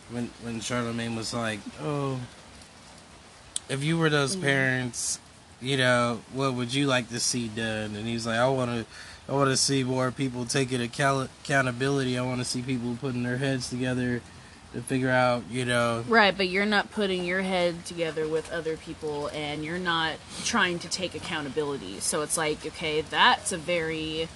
when 0.10 0.30
when 0.42 0.62
Charlemagne 0.62 1.16
was 1.16 1.34
like, 1.34 1.60
"Oh, 1.82 2.20
if 3.70 3.84
you 3.84 3.98
were 3.98 4.10
those 4.10 4.36
parents, 4.36 5.20
you 5.62 5.78
know, 5.78 6.22
what 6.34 6.54
would 6.54 6.74
you 6.74 6.88
like 6.88 7.10
to 7.10 7.20
see 7.20 7.48
done?" 7.48 7.96
And 7.96 8.08
he's 8.08 8.26
like, 8.28 8.38
"I 8.38 8.48
want 8.48 8.72
to, 8.72 8.86
I 9.30 9.34
want 9.34 9.50
to 9.50 9.58
see 9.58 9.84
more 9.84 10.12
people 10.12 10.46
taking 10.46 10.82
account- 10.82 11.30
accountability. 11.44 12.18
I 12.18 12.22
want 12.22 12.40
to 12.40 12.46
see 12.46 12.62
people 12.62 12.98
putting 13.00 13.24
their 13.24 13.38
heads 13.38 13.70
together 13.70 14.22
to 14.74 14.82
figure 14.82 15.10
out, 15.10 15.44
you 15.50 15.66
know, 15.66 16.04
Right, 16.08 16.36
but 16.36 16.50
you're 16.50 16.66
not 16.66 16.92
putting 16.92 17.24
your 17.24 17.42
head 17.42 17.86
together 17.86 18.28
with 18.28 18.52
other 18.52 18.78
people 18.78 19.28
and 19.34 19.64
you're 19.64 19.80
not 19.80 20.16
trying 20.44 20.80
to 20.80 20.90
take 20.90 21.16
accountability. 21.16 22.00
So 22.00 22.22
it's 22.22 22.38
like, 22.38 22.66
okay, 22.66 23.02
that's 23.02 23.52
a 23.52 23.58
very 23.58 24.28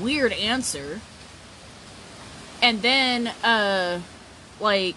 weird 0.00 0.32
answer. 0.32 1.00
And 2.62 2.82
then 2.82 3.28
uh 3.44 4.00
like 4.60 4.96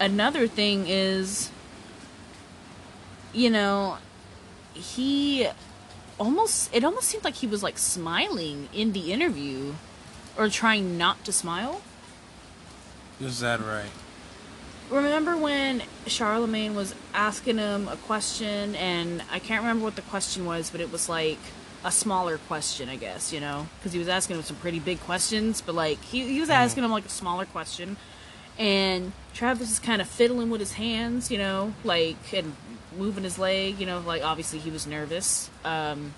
another 0.00 0.46
thing 0.46 0.86
is 0.86 1.50
you 3.34 3.50
know, 3.50 3.98
he 4.72 5.48
almost 6.18 6.74
it 6.74 6.84
almost 6.84 7.08
seemed 7.08 7.24
like 7.24 7.34
he 7.34 7.46
was 7.46 7.62
like 7.62 7.76
smiling 7.76 8.68
in 8.72 8.92
the 8.92 9.12
interview 9.12 9.74
or 10.38 10.48
trying 10.48 10.96
not 10.96 11.24
to 11.24 11.32
smile. 11.32 11.82
is 13.20 13.40
that 13.40 13.60
right?" 13.60 13.90
Remember 14.90 15.36
when 15.36 15.82
Charlemagne 16.06 16.74
was 16.74 16.94
asking 17.14 17.56
him 17.58 17.88
a 17.88 17.96
question, 17.96 18.74
and 18.76 19.22
I 19.32 19.38
can't 19.38 19.62
remember 19.62 19.84
what 19.84 19.96
the 19.96 20.02
question 20.02 20.44
was, 20.44 20.70
but 20.70 20.80
it 20.80 20.92
was 20.92 21.08
like 21.08 21.38
a 21.84 21.90
smaller 21.90 22.38
question, 22.38 22.88
I 22.88 22.96
guess, 22.96 23.32
you 23.32 23.40
know? 23.40 23.66
Because 23.78 23.92
he 23.92 23.98
was 23.98 24.08
asking 24.08 24.36
him 24.36 24.42
some 24.42 24.56
pretty 24.56 24.80
big 24.80 25.00
questions, 25.00 25.60
but 25.60 25.74
like, 25.74 26.02
he, 26.02 26.26
he 26.26 26.40
was 26.40 26.50
asking 26.50 26.82
mm-hmm. 26.82 26.86
him 26.86 26.92
like 26.92 27.06
a 27.06 27.10
smaller 27.10 27.46
question. 27.46 27.96
And 28.58 29.12
Travis 29.32 29.70
is 29.70 29.78
kind 29.78 30.00
of 30.00 30.08
fiddling 30.08 30.50
with 30.50 30.60
his 30.60 30.74
hands, 30.74 31.30
you 31.30 31.38
know, 31.38 31.74
like, 31.82 32.32
and 32.32 32.54
moving 32.96 33.24
his 33.24 33.38
leg, 33.38 33.78
you 33.78 33.86
know, 33.86 34.00
like, 34.00 34.22
obviously 34.22 34.58
he 34.58 34.70
was 34.70 34.86
nervous, 34.86 35.50
um, 35.64 36.14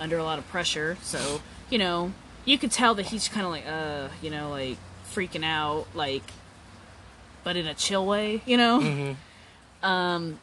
under 0.00 0.18
a 0.18 0.24
lot 0.24 0.38
of 0.38 0.48
pressure. 0.48 0.96
So, 1.02 1.40
you 1.70 1.78
know, 1.78 2.12
you 2.44 2.58
could 2.58 2.72
tell 2.72 2.94
that 2.94 3.06
he's 3.06 3.28
kind 3.28 3.46
of 3.46 3.52
like, 3.52 3.66
uh, 3.66 4.08
you 4.20 4.30
know, 4.30 4.50
like, 4.50 4.78
freaking 5.12 5.44
out, 5.44 5.86
like, 5.94 6.22
but 7.44 7.56
in 7.56 7.66
a 7.66 7.74
chill 7.74 8.06
way, 8.06 8.42
you 8.46 8.56
know? 8.56 8.80
Mm-hmm. 8.80 9.84
Um, 9.84 10.38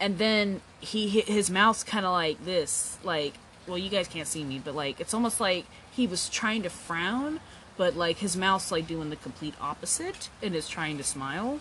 and 0.00 0.18
then 0.18 0.62
he 0.80 1.08
his 1.08 1.50
mouth's 1.50 1.84
kind 1.84 2.06
of 2.06 2.12
like 2.12 2.44
this, 2.44 2.98
like 3.04 3.34
well, 3.66 3.78
you 3.78 3.90
guys 3.90 4.08
can't 4.08 4.26
see 4.26 4.42
me, 4.42 4.60
but 4.64 4.74
like 4.74 5.00
it's 5.00 5.14
almost 5.14 5.38
like 5.40 5.66
he 5.92 6.06
was 6.06 6.28
trying 6.28 6.62
to 6.62 6.70
frown, 6.70 7.38
but 7.76 7.94
like 7.94 8.18
his 8.18 8.36
mouth's 8.36 8.72
like 8.72 8.86
doing 8.86 9.10
the 9.10 9.16
complete 9.16 9.54
opposite 9.60 10.28
and 10.42 10.56
is 10.56 10.68
trying 10.68 10.96
to 10.96 11.04
smile, 11.04 11.60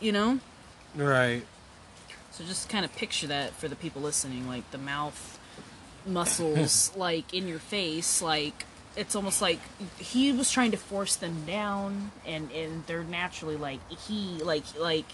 you 0.00 0.10
know. 0.10 0.40
Right. 0.96 1.44
So 2.38 2.44
just 2.44 2.68
kind 2.68 2.84
of 2.84 2.94
picture 2.94 3.26
that 3.26 3.52
for 3.54 3.66
the 3.66 3.74
people 3.74 4.00
listening, 4.00 4.46
like 4.46 4.70
the 4.70 4.78
mouth 4.78 5.40
muscles, 6.06 6.92
like 6.96 7.34
in 7.34 7.48
your 7.48 7.58
face, 7.58 8.22
like 8.22 8.64
it's 8.94 9.16
almost 9.16 9.42
like 9.42 9.58
he 9.98 10.30
was 10.30 10.48
trying 10.48 10.70
to 10.70 10.76
force 10.76 11.16
them 11.16 11.44
down, 11.46 12.12
and 12.24 12.52
and 12.52 12.86
they're 12.86 13.02
naturally 13.02 13.56
like 13.56 13.80
he 13.90 14.40
like 14.44 14.62
like 14.78 15.06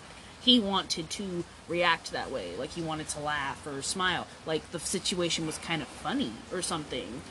he 0.43 0.61
wanted 0.61 1.09
to 1.11 1.45
react 1.67 2.13
that 2.13 2.31
way, 2.31 2.57
like 2.59 2.73
he 2.73 2.83
wanted 2.83 3.09
to 3.09 3.21
laugh 3.21 3.67
or 3.67 3.81
smile, 3.81 4.27
like 4.45 4.71
the 4.73 4.79
situation 4.79 5.47
was 5.47 5.57
kind 5.57 5.81
of 5.81 5.89
funny 5.89 6.33
or 6.53 6.61
something. 6.61 7.23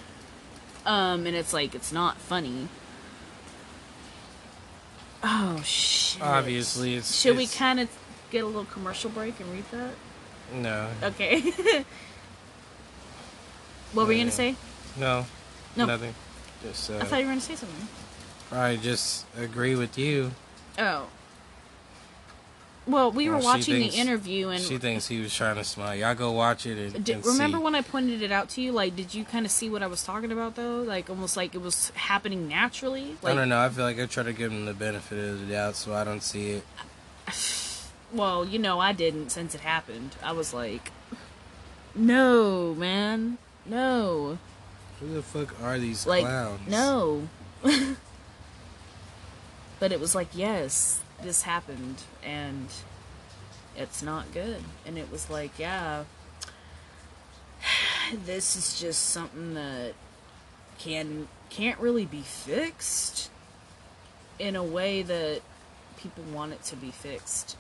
Um, 0.88 1.28
and 1.28 1.36
it's 1.36 1.54
like 1.54 1.76
it's 1.76 1.92
not 1.92 2.18
funny. 2.18 2.68
Oh 5.24 5.62
shit! 5.64 6.20
Obviously, 6.20 6.96
it's. 6.96 7.22
Should 7.22 7.38
we 7.38 7.46
kind 7.46 7.80
of 7.80 7.90
get 8.34 8.44
a 8.44 8.48
little 8.48 8.66
commercial 8.66 9.10
break 9.12 9.40
and 9.40 9.50
read 9.54 9.64
that? 9.72 9.94
No. 10.54 10.90
Okay. 11.04 11.40
what 13.94 14.06
were 14.08 14.12
you 14.12 14.20
gonna 14.20 14.32
say? 14.32 14.56
No. 15.00 15.26
No. 15.78 15.86
Nothing. 15.86 16.14
Just. 16.64 16.90
Uh, 16.92 16.98
I 16.98 17.04
thought 17.06 17.20
you 17.20 17.26
were 17.26 17.32
gonna 17.32 17.42
say 17.42 17.56
something. 17.56 17.88
I 18.52 18.76
just 18.76 19.26
agree 19.38 19.76
with 19.76 19.98
you. 19.98 20.32
Oh. 20.78 21.08
Well, 22.86 23.12
we 23.12 23.30
were 23.30 23.36
Well, 23.36 23.42
she 23.42 23.48
watching 23.48 23.76
thinks- 23.76 23.96
the 23.96 24.02
interview, 24.02 24.50
and 24.50 24.62
she 24.62 24.78
thinks 24.78 25.08
he 25.08 25.22
was 25.22 25.34
trying 25.34 25.56
to 25.56 25.64
smile. 25.64 25.96
Y'all 25.96 26.16
go 26.16 26.32
watch 26.32 26.66
it 26.66 26.78
and, 26.78 27.06
did, 27.06 27.16
and 27.16 27.26
remember 27.26 27.58
see. 27.60 27.64
when 27.64 27.76
I 27.76 27.82
pointed 27.82 28.22
it 28.22 28.32
out 28.32 28.50
to 28.50 28.62
you? 28.62 28.74
Like, 28.74 28.96
did 28.98 29.14
you 29.16 29.24
kind 29.24 29.46
of 29.46 29.54
see 29.54 29.70
what 29.70 29.82
I 29.82 29.88
was 29.88 30.04
talking 30.04 30.34
about 30.34 30.56
though? 30.56 30.82
Like, 30.82 31.10
almost 31.10 31.38
like 31.38 31.56
it 31.56 31.62
was 31.62 31.92
happening 31.96 32.50
naturally. 32.50 33.16
Like, 33.22 33.34
I 33.34 33.36
don't 33.38 33.48
know. 33.50 33.60
I 33.60 33.70
feel 33.70 33.86
like 33.86 34.00
I 34.00 34.06
try 34.08 34.24
to 34.24 34.34
give 34.34 34.52
him 34.52 34.66
the 34.66 34.74
benefit 34.74 35.18
of 35.18 35.40
the 35.40 35.54
doubt, 35.54 35.76
so 35.78 35.94
I 35.94 36.04
don't 36.04 36.22
see 36.24 36.50
it. 36.50 36.66
well, 38.14 38.46
you 38.46 38.60
know, 38.60 38.80
I 38.80 38.94
didn't 38.94 39.30
since 39.30 39.56
it 39.56 39.62
happened. 39.62 40.16
I 40.24 40.32
was 40.32 40.54
like, 40.54 40.92
no, 41.96 42.74
man, 42.76 43.38
no. 43.66 44.38
Who 45.00 45.14
the 45.14 45.22
fuck 45.22 45.62
are 45.62 45.78
these 45.80 46.08
like 46.08 46.22
clowns? 46.22 46.68
no 46.68 47.28
but 49.80 49.92
it 49.92 50.00
was 50.00 50.16
like 50.16 50.30
yes 50.34 51.02
this 51.22 51.42
happened 51.42 52.04
and 52.24 52.68
it's 53.76 54.02
not 54.02 54.32
good 54.34 54.64
and 54.86 54.98
it 54.98 55.12
was 55.12 55.30
like 55.30 55.60
yeah 55.60 56.06
this 58.26 58.56
is 58.56 58.80
just 58.80 59.10
something 59.10 59.56
that 59.56 59.94
can 60.78 61.28
can't 61.50 61.80
really 61.80 62.06
be 62.06 62.22
fixed 62.22 63.30
in 64.40 64.56
a 64.56 64.64
way 64.64 65.02
that 65.02 65.42
people 65.98 66.24
want 66.34 66.52
it 66.52 66.64
to 66.64 66.76
be 66.76 66.92
fixed. 66.92 67.58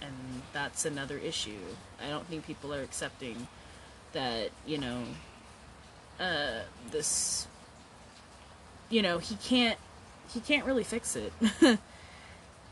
And 0.00 0.42
that's 0.52 0.84
another 0.84 1.18
issue. 1.18 1.58
I 2.04 2.08
don't 2.08 2.26
think 2.26 2.46
people 2.46 2.72
are 2.72 2.82
accepting 2.82 3.48
that, 4.12 4.50
you 4.66 4.78
know, 4.78 5.02
uh, 6.20 6.60
this, 6.90 7.46
you 8.88 9.02
know, 9.02 9.18
he 9.18 9.36
can't, 9.36 9.78
he 10.32 10.40
can't 10.40 10.64
really 10.64 10.84
fix 10.84 11.16
it. 11.16 11.32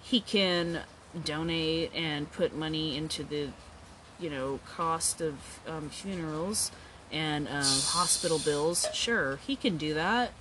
he 0.03 0.21
can 0.21 0.81
donate 1.25 1.93
and 1.95 2.31
put 2.31 2.55
money 2.55 2.97
into 2.97 3.25
the, 3.25 3.49
you 4.19 4.31
know, 4.31 4.61
cost 4.67 5.21
of 5.21 5.35
um, 5.67 5.91
funerals 5.91 6.71
and 7.13 7.49
um, 7.49 7.65
hospital 7.65 8.39
bills. 8.39 8.87
Sure, 8.93 9.39
he 9.47 9.57
can 9.57 9.77
do 9.77 9.95
that 9.95 10.33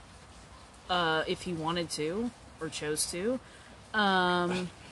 uh, 0.90 1.24
if 1.28 1.42
he 1.42 1.54
wanted 1.54 1.90
to 1.92 2.32
or 2.60 2.70
chose 2.70 3.10
to. 3.12 3.40
Um, 3.94 4.70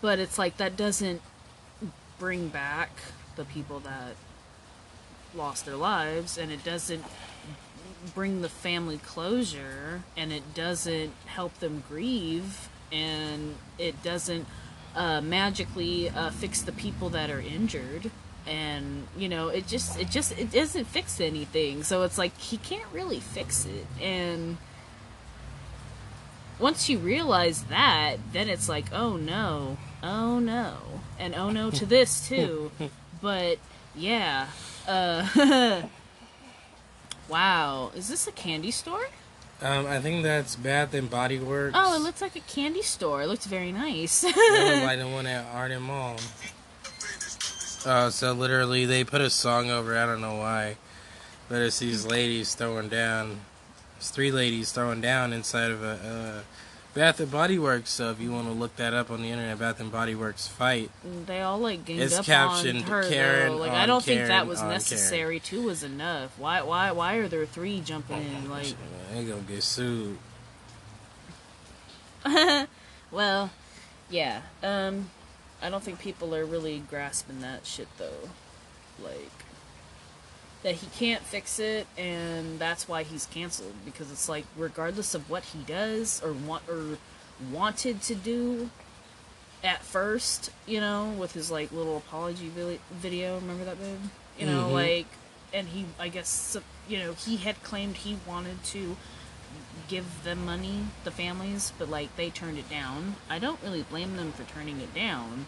but 0.00 0.18
it's 0.18 0.38
like 0.38 0.56
that 0.56 0.76
doesn't 0.76 1.22
bring 2.18 2.48
back 2.48 2.90
the 3.36 3.44
people 3.44 3.80
that 3.80 4.14
lost 5.34 5.66
their 5.66 5.76
lives, 5.76 6.38
and 6.38 6.52
it 6.52 6.64
doesn't 6.64 7.04
bring 8.14 8.42
the 8.42 8.48
family 8.48 8.98
closure, 8.98 10.02
and 10.16 10.32
it 10.32 10.54
doesn't 10.54 11.12
help 11.26 11.58
them 11.58 11.82
grieve, 11.88 12.68
and 12.92 13.56
it 13.78 14.02
doesn't 14.02 14.46
uh, 14.94 15.20
magically 15.20 16.08
uh, 16.10 16.30
fix 16.30 16.62
the 16.62 16.72
people 16.72 17.08
that 17.10 17.30
are 17.30 17.40
injured. 17.40 18.10
And 18.46 19.08
you 19.16 19.30
know 19.30 19.48
it 19.48 19.66
just 19.66 19.98
it 19.98 20.10
just 20.10 20.38
it 20.38 20.52
doesn't 20.52 20.84
fix 20.84 21.18
anything. 21.18 21.82
So 21.82 22.02
it's 22.02 22.18
like 22.18 22.36
he 22.36 22.58
can't 22.58 22.86
really 22.92 23.20
fix 23.20 23.64
it. 23.64 23.86
And 24.02 24.58
once 26.58 26.88
you 26.88 26.98
realize 26.98 27.64
that 27.64 28.16
then 28.32 28.48
it's 28.48 28.68
like 28.68 28.86
oh 28.92 29.16
no 29.16 29.76
oh 30.02 30.38
no 30.38 30.76
and 31.18 31.34
oh 31.34 31.50
no 31.50 31.70
to 31.70 31.84
this 31.86 32.26
too 32.28 32.70
but 33.22 33.58
yeah 33.94 34.46
uh 34.88 35.82
wow 37.28 37.90
is 37.94 38.08
this 38.08 38.26
a 38.26 38.32
candy 38.32 38.70
store 38.70 39.06
Um, 39.62 39.86
I 39.86 40.00
think 40.00 40.22
that's 40.24 40.56
Bath 40.56 40.92
and 40.94 41.08
Body 41.08 41.38
Works. 41.38 41.74
oh 41.78 41.94
it 41.96 42.00
looks 42.00 42.20
like 42.20 42.36
a 42.36 42.40
candy 42.40 42.82
store 42.82 43.22
it 43.22 43.26
looks 43.28 43.46
very 43.46 43.72
nice 43.72 44.24
like 44.24 44.34
the 44.98 45.08
one 45.10 45.26
at 45.26 45.46
Arden 45.54 45.82
Mall. 45.82 46.16
Uh, 47.86 48.08
so 48.08 48.32
literally, 48.32 48.86
they 48.86 49.04
put 49.04 49.20
a 49.20 49.28
song 49.28 49.70
over. 49.70 49.94
I 49.98 50.06
don't 50.06 50.22
know 50.22 50.36
why, 50.36 50.78
but 51.50 51.60
it's 51.60 51.80
these 51.80 52.06
ladies 52.06 52.54
throwing 52.54 52.88
down. 52.88 53.40
It's 54.04 54.10
three 54.10 54.32
ladies 54.32 54.70
throwing 54.70 55.00
down 55.00 55.32
inside 55.32 55.70
of 55.70 55.82
a 55.82 55.86
uh, 55.88 56.40
Bath 56.92 57.20
and 57.20 57.30
Body 57.30 57.58
Works. 57.58 57.88
So 57.88 58.10
if 58.10 58.20
you 58.20 58.32
want 58.32 58.48
to 58.48 58.52
look 58.52 58.76
that 58.76 58.92
up 58.92 59.10
on 59.10 59.22
the 59.22 59.30
internet, 59.30 59.58
Bath 59.58 59.80
and 59.80 59.90
Body 59.90 60.14
Works 60.14 60.46
fight. 60.46 60.90
they 61.24 61.40
all 61.40 61.58
like 61.58 61.86
ganged 61.86 62.02
It's 62.02 62.18
up 62.18 62.26
captioned 62.26 62.80
on 62.80 62.90
her 62.90 63.08
Karen 63.08 63.52
though. 63.52 63.56
Like 63.56 63.72
I 63.72 63.86
don't 63.86 64.04
think 64.04 64.26
that 64.26 64.46
was 64.46 64.60
necessary. 64.60 65.40
Two 65.40 65.62
was 65.62 65.82
enough. 65.82 66.38
Why 66.38 66.60
why 66.60 66.92
why 66.92 67.14
are 67.14 67.28
there 67.28 67.46
three 67.46 67.80
jumping 67.80 68.20
in? 68.20 68.50
Like 68.50 68.74
They 69.10 69.24
gonna 69.24 69.40
get 69.40 69.62
sued. 69.62 70.18
well, 73.10 73.52
yeah. 74.10 74.42
Um 74.62 75.08
I 75.62 75.70
don't 75.70 75.82
think 75.82 75.98
people 75.98 76.34
are 76.34 76.44
really 76.44 76.82
grasping 76.90 77.40
that 77.40 77.64
shit 77.64 77.88
though. 77.96 78.28
Like 79.02 79.32
that 80.64 80.74
he 80.76 80.86
can't 80.98 81.22
fix 81.22 81.58
it 81.60 81.86
and 81.96 82.58
that's 82.58 82.88
why 82.88 83.02
he's 83.04 83.26
canceled 83.26 83.74
because 83.84 84.10
it's 84.10 84.28
like 84.28 84.44
regardless 84.56 85.14
of 85.14 85.28
what 85.30 85.44
he 85.44 85.58
does 85.60 86.20
or 86.24 86.32
want 86.32 86.62
or 86.68 86.98
wanted 87.52 88.00
to 88.02 88.14
do 88.14 88.70
at 89.62 89.82
first, 89.82 90.50
you 90.66 90.80
know, 90.80 91.10
with 91.18 91.32
his 91.32 91.50
like 91.50 91.70
little 91.70 91.96
apology 91.98 92.50
video, 92.90 93.36
remember 93.36 93.64
that 93.64 93.78
babe? 93.78 94.00
You 94.38 94.46
know, 94.46 94.64
Mhm. 94.68 94.72
like 94.72 95.06
and 95.52 95.68
he 95.68 95.86
I 95.98 96.08
guess 96.08 96.56
you 96.88 96.98
know, 96.98 97.12
he 97.12 97.36
had 97.36 97.62
claimed 97.62 97.96
he 97.98 98.18
wanted 98.26 98.64
to 98.64 98.96
give 99.86 100.24
them 100.24 100.44
money, 100.46 100.86
the 101.04 101.10
families, 101.10 101.72
but 101.78 101.88
like 101.90 102.14
they 102.16 102.30
turned 102.30 102.58
it 102.58 102.68
down. 102.70 103.16
I 103.28 103.38
don't 103.38 103.60
really 103.62 103.82
blame 103.82 104.16
them 104.16 104.32
for 104.32 104.44
turning 104.44 104.80
it 104.80 104.94
down 104.94 105.46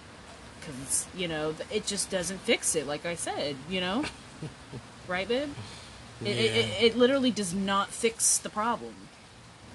because 0.60 1.06
you 1.16 1.26
know 1.26 1.54
it 1.70 1.86
just 1.86 2.10
doesn't 2.10 2.40
fix 2.40 2.74
it. 2.76 2.86
Like 2.86 3.06
I 3.06 3.14
said, 3.14 3.56
you 3.68 3.80
know, 3.80 4.04
right, 5.08 5.28
babe? 5.28 5.50
It, 6.22 6.28
it, 6.28 6.54
it, 6.56 6.82
it 6.82 6.96
literally 6.96 7.30
does 7.30 7.52
not 7.52 7.90
fix 7.90 8.38
the 8.38 8.48
problem. 8.48 8.94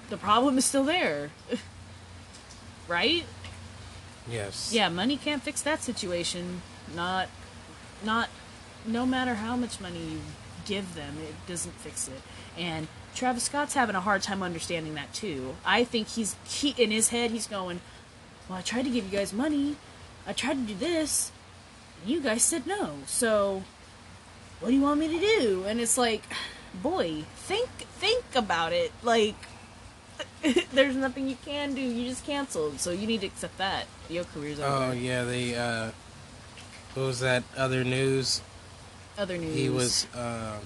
The 0.08 0.16
problem 0.16 0.58
is 0.58 0.64
still 0.64 0.84
there, 0.84 1.30
right? 2.88 3.24
Yes. 4.28 4.72
Yeah, 4.72 4.88
money 4.88 5.16
can't 5.16 5.42
fix 5.42 5.62
that 5.62 5.82
situation. 5.82 6.62
Not, 6.94 7.28
not, 8.04 8.28
no 8.86 9.06
matter 9.06 9.34
how 9.34 9.56
much 9.56 9.80
money 9.80 9.98
you 9.98 10.20
give 10.66 10.94
them, 10.94 11.16
it 11.18 11.34
doesn't 11.46 11.74
fix 11.76 12.08
it. 12.08 12.20
And 12.58 12.88
Travis 13.14 13.44
Scott's 13.44 13.74
having 13.74 13.96
a 13.96 14.00
hard 14.00 14.22
time 14.22 14.42
understanding 14.42 14.94
that 14.94 15.12
too. 15.12 15.54
I 15.64 15.84
think 15.84 16.08
he's 16.08 16.36
he 16.44 16.74
in 16.78 16.90
his 16.90 17.08
head 17.08 17.30
he's 17.30 17.46
going, 17.46 17.80
"Well, 18.48 18.58
I 18.58 18.62
tried 18.62 18.84
to 18.84 18.90
give 18.90 19.04
you 19.10 19.18
guys 19.18 19.32
money. 19.32 19.76
I 20.26 20.32
tried 20.32 20.54
to 20.54 20.72
do 20.72 20.74
this. 20.74 21.32
And 22.00 22.10
you 22.10 22.20
guys 22.20 22.42
said 22.42 22.66
no. 22.66 22.98
So, 23.06 23.64
what 24.62 24.68
do 24.70 24.74
you 24.74 24.80
want 24.80 24.98
me 25.00 25.08
to 25.08 25.20
do?" 25.20 25.64
And 25.66 25.80
it's 25.80 25.98
like, 25.98 26.22
"Boy, 26.82 27.24
think 27.36 27.68
think 28.00 28.24
about 28.34 28.72
it. 28.72 28.92
Like 29.02 29.34
there's 30.72 30.96
nothing 30.96 31.28
you 31.28 31.36
can 31.44 31.74
do. 31.74 31.80
You 31.80 32.08
just 32.08 32.24
canceled. 32.24 32.80
So 32.80 32.90
you 32.90 33.06
need 33.06 33.20
to 33.20 33.26
accept 33.26 33.58
that. 33.58 33.86
Your 34.08 34.24
career's 34.24 34.58
over." 34.60 34.86
Oh 34.86 34.92
yeah, 34.92 35.24
they. 35.24 35.54
uh 35.54 35.90
What 36.94 37.06
was 37.06 37.20
that 37.20 37.42
other 37.56 37.84
news? 37.84 38.40
Other 39.18 39.36
news. 39.36 39.54
He 39.54 39.68
was. 39.68 40.06
um 40.14 40.60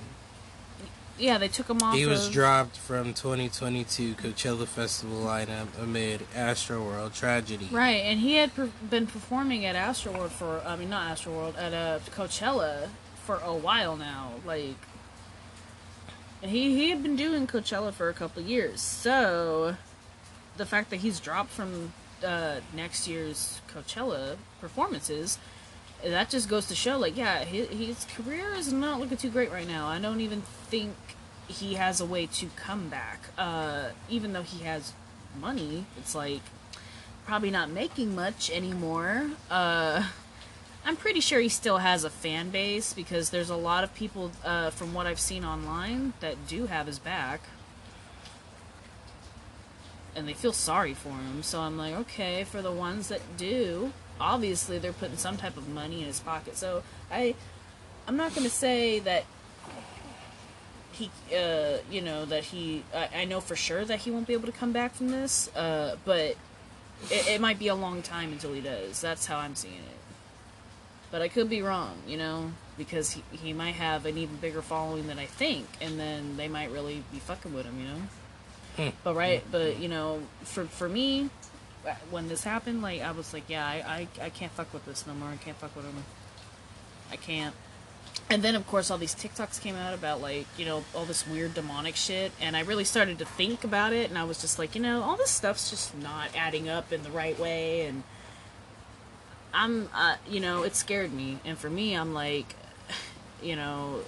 Yeah, 1.19 1.39
they 1.39 1.49
took 1.49 1.69
him 1.69 1.79
off. 1.83 1.95
He 1.97 2.05
was 2.07 2.27
of- 2.27 2.33
dropped 2.33 2.77
from 2.77 3.15
2022 3.15 4.15
Coachella 4.15 4.67
Festival 4.67 5.19
lineup 5.25 5.69
amid 5.81 6.21
Astroworld 6.35 7.15
tragedy. 7.15 7.69
Right, 7.73 8.05
and 8.05 8.21
he 8.21 8.35
had 8.37 8.55
per- 8.55 8.71
been 8.91 9.07
performing 9.07 9.65
at 9.65 9.75
Astroworld 9.77 10.31
for, 10.31 10.61
I 10.67 10.77
mean, 10.77 10.91
not 10.91 11.17
Astroworld, 11.17 11.57
at 11.59 11.73
uh, 11.73 11.99
Coachella 12.15 12.89
for 13.27 13.37
a 13.45 13.55
while 13.55 13.97
now. 13.97 14.35
Like, 14.47 14.77
he, 16.41 16.77
he 16.77 16.91
had 16.91 17.03
been 17.03 17.17
doing 17.17 17.47
Coachella 17.47 17.93
for 17.93 18.09
a 18.09 18.15
couple 18.15 18.43
years. 18.43 18.81
So, 18.81 19.77
the 20.57 20.65
fact 20.65 20.91
that 20.91 20.99
he's 20.99 21.21
dropped 21.21 21.51
from 21.51 21.93
uh, 22.25 22.61
next 22.75 23.09
year's 23.09 23.61
Coachella 23.73 24.37
performances, 24.61 25.39
that 26.05 26.31
just 26.31 26.49
goes 26.49 26.67
to 26.67 26.75
show, 26.75 26.99
like, 26.99 27.17
yeah, 27.17 27.45
his, 27.45 27.69
his 27.69 28.07
career 28.17 28.55
is 28.55 28.73
not 28.73 29.01
looking 29.01 29.17
too 29.17 29.31
great 29.31 29.51
right 29.51 29.67
now. 29.67 29.89
I 29.89 29.99
don't 29.99 30.21
even 30.21 30.43
think 30.43 30.95
he 31.49 31.75
has 31.75 32.01
a 32.01 32.07
way 32.07 32.27
to 32.27 32.47
come 32.57 32.89
back. 32.89 33.21
Uh, 33.37 33.91
even 34.09 34.33
though 34.33 34.43
he 34.43 34.65
has 34.65 34.93
money, 35.41 35.87
it's 35.99 36.15
like 36.15 36.43
probably 37.25 37.51
not 37.51 37.71
making 37.71 38.15
much 38.15 38.51
anymore. 38.51 39.31
Uh, 39.51 40.09
I'm 40.87 40.95
pretty 40.95 41.19
sure 41.19 41.41
he 41.41 41.49
still 41.49 41.79
has 41.79 42.05
a 42.05 42.11
fan 42.11 42.51
base 42.51 42.93
because 42.93 43.31
there's 43.31 43.51
a 43.51 43.57
lot 43.57 43.83
of 43.83 43.93
people, 43.93 44.31
uh, 44.45 44.71
from 44.71 44.95
what 44.95 45.05
I've 45.05 45.19
seen 45.19 45.45
online, 45.45 46.13
that 46.21 46.47
do 46.47 46.67
have 46.67 46.87
his 46.87 47.01
back. 47.01 47.41
And 50.15 50.29
they 50.29 50.33
feel 50.33 50.53
sorry 50.53 50.95
for 50.95 51.09
him. 51.09 51.43
So 51.43 51.61
I'm 51.61 51.77
like, 51.77 51.93
okay, 51.95 52.45
for 52.45 52.63
the 52.63 52.71
ones 52.71 53.09
that 53.09 53.21
do, 53.37 53.93
obviously 54.21 54.79
they're 54.79 54.93
putting 54.93 55.17
some 55.17 55.37
type 55.37 55.57
of 55.57 55.69
money 55.69 56.03
in 56.03 56.07
his 56.07 56.21
pocket. 56.21 56.57
So 56.57 56.85
I, 57.11 57.35
I'm 58.07 58.17
not 58.17 58.33
going 58.33 58.45
to 58.45 58.55
say 58.55 59.01
that 59.01 59.25
he, 60.93 61.11
uh, 61.37 61.79
you 61.91 62.01
know, 62.01 62.25
that 62.27 62.45
he, 62.45 62.85
I, 62.95 63.23
I 63.23 63.25
know 63.25 63.41
for 63.41 63.57
sure 63.57 63.85
that 63.85 63.99
he 63.99 64.13
won't 64.13 64.29
be 64.29 64.35
able 64.35 64.47
to 64.47 64.53
come 64.53 64.71
back 64.71 64.95
from 64.95 65.09
this, 65.09 65.55
uh, 65.57 65.97
but 66.05 66.37
it, 67.11 67.29
it 67.29 67.41
might 67.41 67.59
be 67.59 67.67
a 67.67 67.75
long 67.75 68.03
time 68.03 68.31
until 68.31 68.53
he 68.53 68.61
does. 68.61 69.01
That's 69.01 69.27
how 69.27 69.39
I'm 69.39 69.57
seeing 69.57 69.75
it. 69.75 70.06
But 71.11 71.23
I 71.23 71.29
could 71.29 71.49
be 71.49 71.63
wrong, 71.63 71.97
you 72.07 72.17
know, 72.17 72.53
because 72.77 73.13
he, 73.13 73.23
he 73.31 73.53
might 73.53 73.77
have 73.77 74.07
an 74.07 74.19
even 74.19 74.37
bigger 74.37 74.61
following 74.61 75.07
than 75.07 75.19
I 75.19 75.27
think, 75.27 75.67
and 75.81 75.99
then 75.99 76.37
they 76.37 76.49
might 76.49 76.71
really 76.71 77.03
be 77.13 77.19
fucking 77.19 77.55
with 77.55 77.65
him, 77.65 77.81
you 77.81 77.87
know. 77.87 78.03
Hmm. 78.77 78.97
but 79.05 79.15
right, 79.15 79.43
but 79.51 79.79
you 79.79 79.89
know, 79.89 80.21
for 80.43 80.65
for 80.67 80.89
me, 80.89 81.31
when 82.11 82.29
this 82.29 82.45
happened, 82.45 82.83
like 82.83 83.01
I 83.01 83.13
was 83.13 83.33
like, 83.33 83.45
yeah, 83.49 83.65
I, 83.65 84.09
I 84.21 84.27
I 84.27 84.31
can't 84.31 84.53
fuck 84.53 84.73
with 84.75 84.85
this 84.85 85.07
no 85.07 85.15
more. 85.15 85.29
I 85.29 85.37
can't 85.37 85.57
fuck 85.57 85.75
with 85.75 85.87
him. 85.87 86.05
I 87.11 87.17
can't. 87.17 87.55
And 88.29 88.43
then 88.43 88.55
of 88.55 88.67
course 88.67 88.91
all 88.91 88.99
these 88.99 89.15
TikToks 89.15 89.61
came 89.61 89.77
out 89.77 89.95
about 89.95 90.21
like, 90.21 90.47
you 90.57 90.65
know, 90.65 90.85
all 90.95 91.05
this 91.05 91.27
weird 91.27 91.55
demonic 91.55 91.97
shit 91.97 92.33
and 92.41 92.57
I 92.57 92.61
really 92.61 92.85
started 92.85 93.19
to 93.19 93.25
think 93.25 93.63
about 93.63 93.93
it 93.93 94.09
and 94.09 94.19
I 94.19 94.25
was 94.25 94.41
just 94.41 94.59
like, 94.59 94.75
you 94.75 94.83
know, 94.83 95.03
all 95.03 95.17
this 95.17 95.31
stuff's 95.31 95.71
just 95.71 95.97
not 95.97 96.31
adding 96.37 96.69
up 96.69 96.93
in 96.93 97.03
the 97.03 97.11
right 97.11 97.39
way 97.39 97.87
and 97.87 98.03
I'm 99.55 99.89
uh, 99.95 100.17
you 100.29 100.41
know, 100.41 100.63
it 100.63 100.77
scared 100.77 101.13
me 101.13 101.39
and 101.45 101.57
for 101.57 101.71
me 101.71 101.95
I'm 101.95 102.13
like 102.15 102.55
you 103.43 103.57
know, 103.57 104.01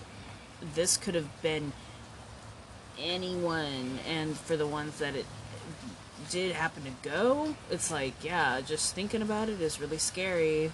this 0.74 0.96
could 0.96 1.14
have 1.14 1.42
been 1.42 1.72
anyone 2.98 3.98
and 4.08 4.36
for 4.36 4.56
the 4.56 4.66
ones 4.66 4.98
that 4.98 5.14
it 5.14 5.26
did 6.30 6.52
happen 6.54 6.82
to 6.84 6.90
go, 7.08 7.54
it's 7.70 7.90
like, 7.90 8.12
yeah, 8.22 8.60
just 8.60 8.94
thinking 8.94 9.22
about 9.22 9.48
it 9.48 9.60
is 9.60 9.80
really 9.80 9.98
scary. 9.98 10.70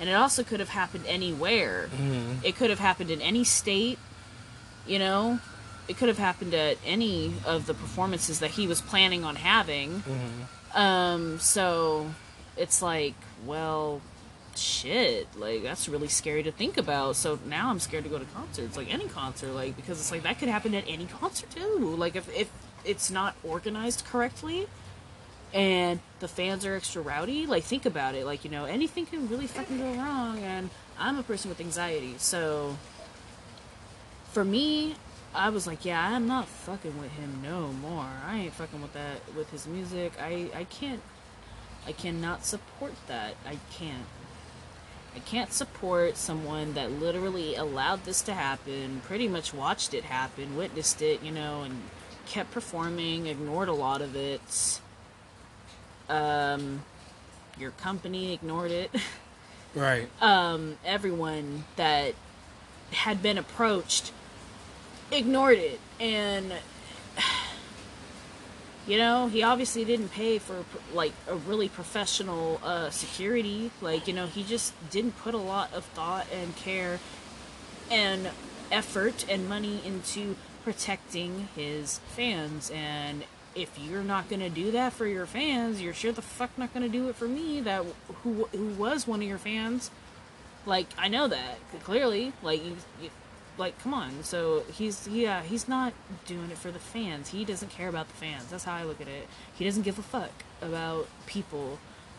And 0.00 0.08
it 0.08 0.12
also 0.12 0.42
could 0.44 0.60
have 0.60 0.68
happened 0.68 1.04
anywhere. 1.06 1.88
Mhm. 1.96 2.44
It 2.44 2.56
could 2.56 2.70
have 2.70 2.78
happened 2.78 3.10
in 3.10 3.20
any 3.22 3.42
state, 3.44 3.98
you 4.86 4.98
know? 4.98 5.40
It 5.88 5.96
could 5.96 6.08
have 6.08 6.18
happened 6.18 6.52
at 6.52 6.76
any 6.84 7.34
of 7.46 7.66
the 7.66 7.74
performances 7.74 8.40
that 8.40 8.52
he 8.52 8.66
was 8.66 8.80
planning 8.82 9.24
on 9.24 9.36
having. 9.36 10.02
Mhm. 10.06 10.76
Um, 10.78 11.40
so 11.40 12.10
it's 12.58 12.82
like, 12.82 13.14
well, 13.46 14.00
shit, 14.58 15.26
like 15.36 15.62
that's 15.62 15.88
really 15.88 16.08
scary 16.08 16.42
to 16.42 16.52
think 16.52 16.76
about. 16.76 17.16
So 17.16 17.38
now 17.46 17.70
I'm 17.70 17.80
scared 17.80 18.04
to 18.04 18.10
go 18.10 18.18
to 18.18 18.24
concerts, 18.26 18.76
like 18.76 18.92
any 18.92 19.08
concert, 19.08 19.52
like 19.52 19.76
because 19.76 19.98
it's 20.00 20.10
like 20.10 20.22
that 20.24 20.38
could 20.38 20.48
happen 20.48 20.74
at 20.74 20.84
any 20.86 21.06
concert 21.06 21.50
too. 21.50 21.94
Like 21.96 22.16
if 22.16 22.28
if 22.36 22.50
it's 22.84 23.10
not 23.10 23.36
organized 23.42 24.04
correctly 24.04 24.68
and 25.54 26.00
the 26.20 26.28
fans 26.28 26.66
are 26.66 26.74
extra 26.74 27.00
rowdy, 27.00 27.46
like 27.46 27.64
think 27.64 27.86
about 27.86 28.14
it, 28.14 28.26
like 28.26 28.44
you 28.44 28.50
know 28.50 28.64
anything 28.64 29.06
can 29.06 29.28
really 29.28 29.46
fucking 29.46 29.78
go 29.78 29.92
wrong. 29.94 30.38
And 30.40 30.70
I'm 30.98 31.18
a 31.18 31.22
person 31.22 31.48
with 31.48 31.60
anxiety, 31.60 32.16
so 32.18 32.76
for 34.32 34.44
me, 34.44 34.96
I 35.34 35.50
was 35.50 35.66
like, 35.66 35.84
yeah, 35.84 36.14
I'm 36.14 36.26
not 36.26 36.46
fucking 36.46 36.98
with 37.00 37.12
him 37.12 37.40
no 37.42 37.68
more. 37.68 38.06
I 38.26 38.38
ain't 38.38 38.52
fucking 38.54 38.82
with 38.82 38.92
that 38.94 39.20
with 39.36 39.50
his 39.50 39.66
music. 39.66 40.12
I 40.20 40.50
I 40.54 40.64
can't 40.64 41.00
I 41.86 41.92
cannot 41.92 42.44
support 42.44 42.94
that. 43.06 43.34
I 43.46 43.58
can't. 43.72 44.06
I 45.16 45.20
can't 45.20 45.52
support 45.52 46.16
someone 46.16 46.74
that 46.74 46.92
literally 46.92 47.56
allowed 47.56 48.04
this 48.04 48.20
to 48.22 48.34
happen, 48.34 49.00
pretty 49.04 49.26
much 49.26 49.52
watched 49.54 49.94
it 49.94 50.04
happen, 50.04 50.56
witnessed 50.56 51.02
it, 51.02 51.22
you 51.22 51.32
know, 51.32 51.62
and 51.62 51.82
kept 52.26 52.50
performing, 52.52 53.26
ignored 53.26 53.68
a 53.68 53.72
lot 53.72 54.02
of 54.02 54.14
it. 54.14 54.80
Um 56.08 56.82
your 57.58 57.72
company 57.72 58.32
ignored 58.32 58.70
it. 58.70 58.90
Right. 59.74 60.08
um, 60.22 60.78
everyone 60.84 61.64
that 61.76 62.14
had 62.90 63.22
been 63.22 63.36
approached 63.36 64.12
ignored 65.12 65.58
it 65.58 65.78
and 66.00 66.54
you 68.88 68.96
know 68.96 69.28
he 69.28 69.42
obviously 69.42 69.84
didn't 69.84 70.08
pay 70.08 70.38
for 70.38 70.64
like 70.92 71.12
a 71.28 71.36
really 71.36 71.68
professional 71.68 72.60
uh, 72.64 72.90
security. 72.90 73.70
Like 73.80 74.08
you 74.08 74.14
know 74.14 74.26
he 74.26 74.42
just 74.42 74.72
didn't 74.90 75.16
put 75.18 75.34
a 75.34 75.38
lot 75.38 75.72
of 75.72 75.84
thought 75.84 76.26
and 76.32 76.56
care 76.56 76.98
and 77.90 78.30
effort 78.72 79.24
and 79.28 79.48
money 79.48 79.80
into 79.84 80.36
protecting 80.64 81.48
his 81.54 81.98
fans. 82.16 82.70
And 82.74 83.24
if 83.54 83.78
you're 83.78 84.02
not 84.02 84.28
going 84.28 84.40
to 84.40 84.50
do 84.50 84.70
that 84.70 84.92
for 84.92 85.06
your 85.06 85.26
fans 85.26 85.80
you're 85.80 85.94
sure 85.94 86.12
the 86.12 86.22
fuck 86.22 86.56
not 86.56 86.72
going 86.72 86.84
to 86.84 86.88
do 86.88 87.08
it 87.08 87.16
for 87.16 87.26
me 87.26 87.60
that 87.60 87.84
who 88.22 88.44
who 88.52 88.66
was 88.74 89.06
one 89.06 89.20
of 89.20 89.28
your 89.28 89.38
fans? 89.38 89.90
Like 90.66 90.86
I 90.98 91.08
know 91.08 91.28
that 91.28 91.58
clearly. 91.84 92.32
Like 92.42 92.64
you, 92.64 92.76
you, 93.02 93.10
like 93.58 93.78
come 93.82 93.94
on. 93.94 94.22
So 94.22 94.62
he's 94.72 95.06
yeah 95.08 95.42
he's 95.42 95.68
not 95.68 95.92
doing 96.26 96.50
it 96.50 96.58
for 96.58 96.70
the 96.70 96.78
fans. 96.78 97.28
He 97.28 97.44
doesn't 97.44 97.70
care 97.70 97.88
about 97.88 98.08
the 98.08 98.14
fans. 98.14 98.46
That's 98.46 98.64
how 98.64 98.74
I 98.74 98.84
look 98.84 99.00
at 99.00 99.08
it. 99.08 99.26
He 99.54 99.64
doesn't 99.64 99.82
give 99.82 99.98
a 99.98 100.02
fuck 100.02 100.30
about 100.62 101.08
people 101.26 101.78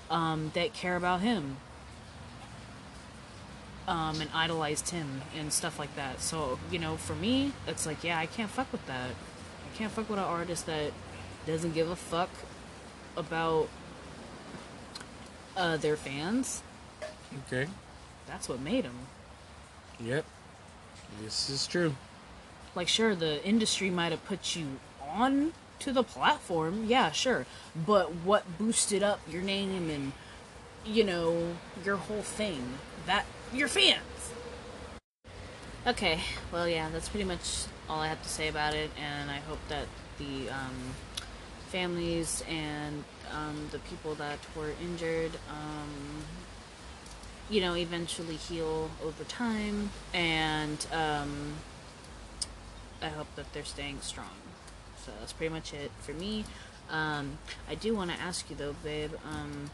um, 0.10 0.52
that 0.54 0.74
care 0.74 0.96
about 0.96 1.22
him 1.22 1.58
um, 3.88 4.22
and 4.22 4.30
idolized 4.34 4.90
him 4.90 5.22
and 5.38 5.52
stuff 5.52 5.80
like 5.80 5.96
that. 5.96 6.22
So 6.22 6.60
you 6.72 6.80
know 6.80 6.98
for 6.98 7.16
me 7.16 7.54
it's 7.68 7.86
like 7.86 8.04
yeah 8.04 8.20
I 8.20 8.26
can't 8.26 8.50
fuck 8.50 8.72
with 8.72 8.86
that. 8.88 9.10
I 9.10 9.78
can't 9.78 9.92
fuck 9.92 10.10
with 10.10 10.20
an 10.20 10.26
artist 10.26 10.66
that 10.66 10.92
doesn't 11.46 11.74
give 11.74 11.90
a 11.90 11.96
fuck 11.96 12.30
about 13.16 13.70
uh, 15.56 15.78
their 15.78 15.96
fans. 15.96 16.64
Okay. 17.46 17.68
that's 18.28 18.50
what 18.50 18.60
made 18.60 18.86
him 18.86 18.96
Yep. 20.00 20.26
This 21.22 21.50
is 21.50 21.68
true. 21.68 21.96
like 22.76 22.88
sure 22.88 23.16
the 23.16 23.44
industry 23.46 23.90
might 23.90 24.12
have 24.12 24.24
put 24.26 24.56
you 24.56 24.80
on 25.02 25.54
to 25.80 25.92
the 25.92 26.04
platform 26.04 26.86
yeah 26.88 27.12
sure 27.12 27.46
but 27.76 28.14
what 28.24 28.58
boosted 28.58 29.02
up 29.02 29.20
your 29.30 29.42
name 29.42 29.90
and 29.90 30.12
you 30.86 31.04
know 31.04 31.56
your 31.84 31.96
whole 31.98 32.22
thing 32.22 32.78
that 33.06 33.26
your 33.54 33.68
fans 33.68 34.32
okay 35.88 36.20
well 36.52 36.68
yeah 36.68 36.90
that's 36.92 37.10
pretty 37.10 37.26
much 37.26 37.64
all 37.90 38.00
i 38.02 38.08
have 38.08 38.22
to 38.22 38.30
say 38.30 38.48
about 38.48 38.74
it 38.74 38.92
and 39.02 39.32
i 39.32 39.38
hope 39.38 39.60
that 39.70 39.88
the 40.20 40.50
um, 40.50 40.94
families 41.70 42.44
and 42.50 43.04
um, 43.34 43.68
the 43.72 43.80
people 43.80 44.16
that 44.16 44.40
were 44.56 44.72
injured 44.82 45.32
um, 45.50 46.24
you 47.50 47.62
know 47.62 47.76
eventually 47.76 48.36
heal 48.36 48.90
over 49.04 49.24
time 49.24 49.90
and 50.14 50.86
um, 50.94 51.54
I 53.02 53.08
hope 53.10 53.28
that 53.36 53.52
they're 53.54 53.66
staying 53.66 54.02
strong. 54.02 54.28
So 55.06 55.12
that's 55.20 55.34
pretty 55.34 55.54
much 55.54 55.74
it 55.74 55.92
for 56.00 56.14
me. 56.14 56.46
Um, 56.90 57.38
I 57.70 57.76
do 57.76 57.96
want 57.96 58.12
to 58.12 58.20
ask 58.20 58.50
you 58.50 58.56
though, 58.56 58.76
babe. 58.84 59.12
Um, 59.26 59.70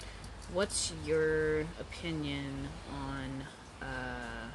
what's 0.53 0.93
your 1.05 1.61
opinion 1.79 2.67
on 2.91 3.43
uh, 3.81 4.49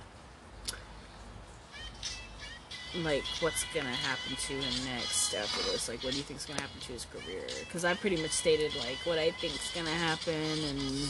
like 3.02 3.24
what's 3.40 3.64
gonna 3.72 3.88
happen 3.88 4.36
to 4.36 4.52
him 4.52 4.94
next 4.94 5.34
after 5.34 5.62
this? 5.70 5.88
Like, 5.88 6.02
what 6.02 6.12
do 6.12 6.18
you 6.18 6.24
think's 6.24 6.46
gonna 6.46 6.60
happen 6.60 6.80
to 6.80 6.92
his 6.92 7.06
career? 7.06 7.46
Because 7.60 7.84
I 7.84 7.94
pretty 7.94 8.20
much 8.20 8.32
stated 8.32 8.74
like 8.76 8.98
what 9.04 9.18
I 9.18 9.30
think's 9.32 9.74
gonna 9.74 9.90
happen 9.90 10.34
and 10.34 11.08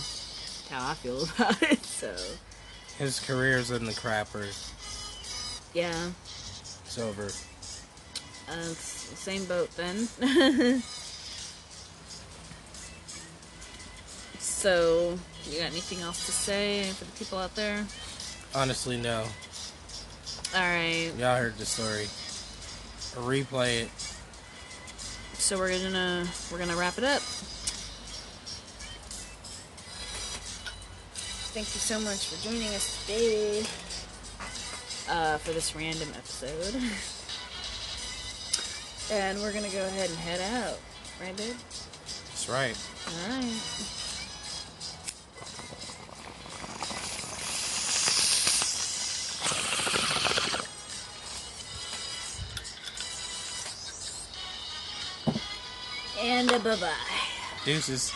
how 0.71 0.91
I 0.91 0.95
feel 0.95 1.23
about 1.37 1.63
it. 1.63 1.85
So 1.85 2.15
His 2.99 3.21
career's 3.21 3.71
in 3.71 3.85
the 3.85 3.93
crapper. 3.93 4.47
yeah, 5.75 6.11
It's 6.85 6.99
over. 6.99 7.25
uh, 8.49 8.63
same 8.75 9.45
boat 9.47 9.71
then. 9.77 10.09
so, 14.39 15.19
you 15.49 15.59
got 15.59 15.71
anything 15.71 16.01
else 16.01 16.27
to 16.27 16.33
say 16.33 16.85
for 16.93 17.05
the 17.05 17.13
people 17.13 17.39
out 17.39 17.55
there? 17.55 17.85
Honestly, 18.55 18.97
no. 18.97 19.25
All 20.55 20.61
right. 20.61 21.13
Y'all 21.19 21.37
heard 21.37 21.57
the 21.59 21.67
story. 21.67 22.07
Replay 23.27 23.83
it. 23.83 23.91
So 25.35 25.57
we're 25.59 25.71
gonna 25.71 26.27
we're 26.53 26.59
gonna 26.59 26.77
wrap 26.77 26.99
it 26.99 27.05
up. 27.05 27.23
Thank 31.53 31.75
you 31.75 31.81
so 31.81 31.99
much 31.99 32.29
for 32.29 32.49
joining 32.49 32.69
us 32.69 33.05
today 33.05 33.65
uh, 35.11 35.37
for 35.39 35.51
this 35.51 35.75
random 35.75 36.09
episode. 36.11 36.77
and 39.19 39.37
we're 39.41 39.53
gonna 39.53 39.69
go 39.69 39.85
ahead 39.85 40.11
and 40.11 40.19
head 40.21 40.41
out, 40.63 40.79
right, 41.21 41.37
babe? 41.37 41.57
That's 42.07 42.49
right. 42.49 42.79
All 43.09 43.31
right. 43.31 43.61
And 56.23 56.49
a 56.53 56.61
bye 56.61 56.77
bye. 56.77 56.93
Deuces. 57.65 58.13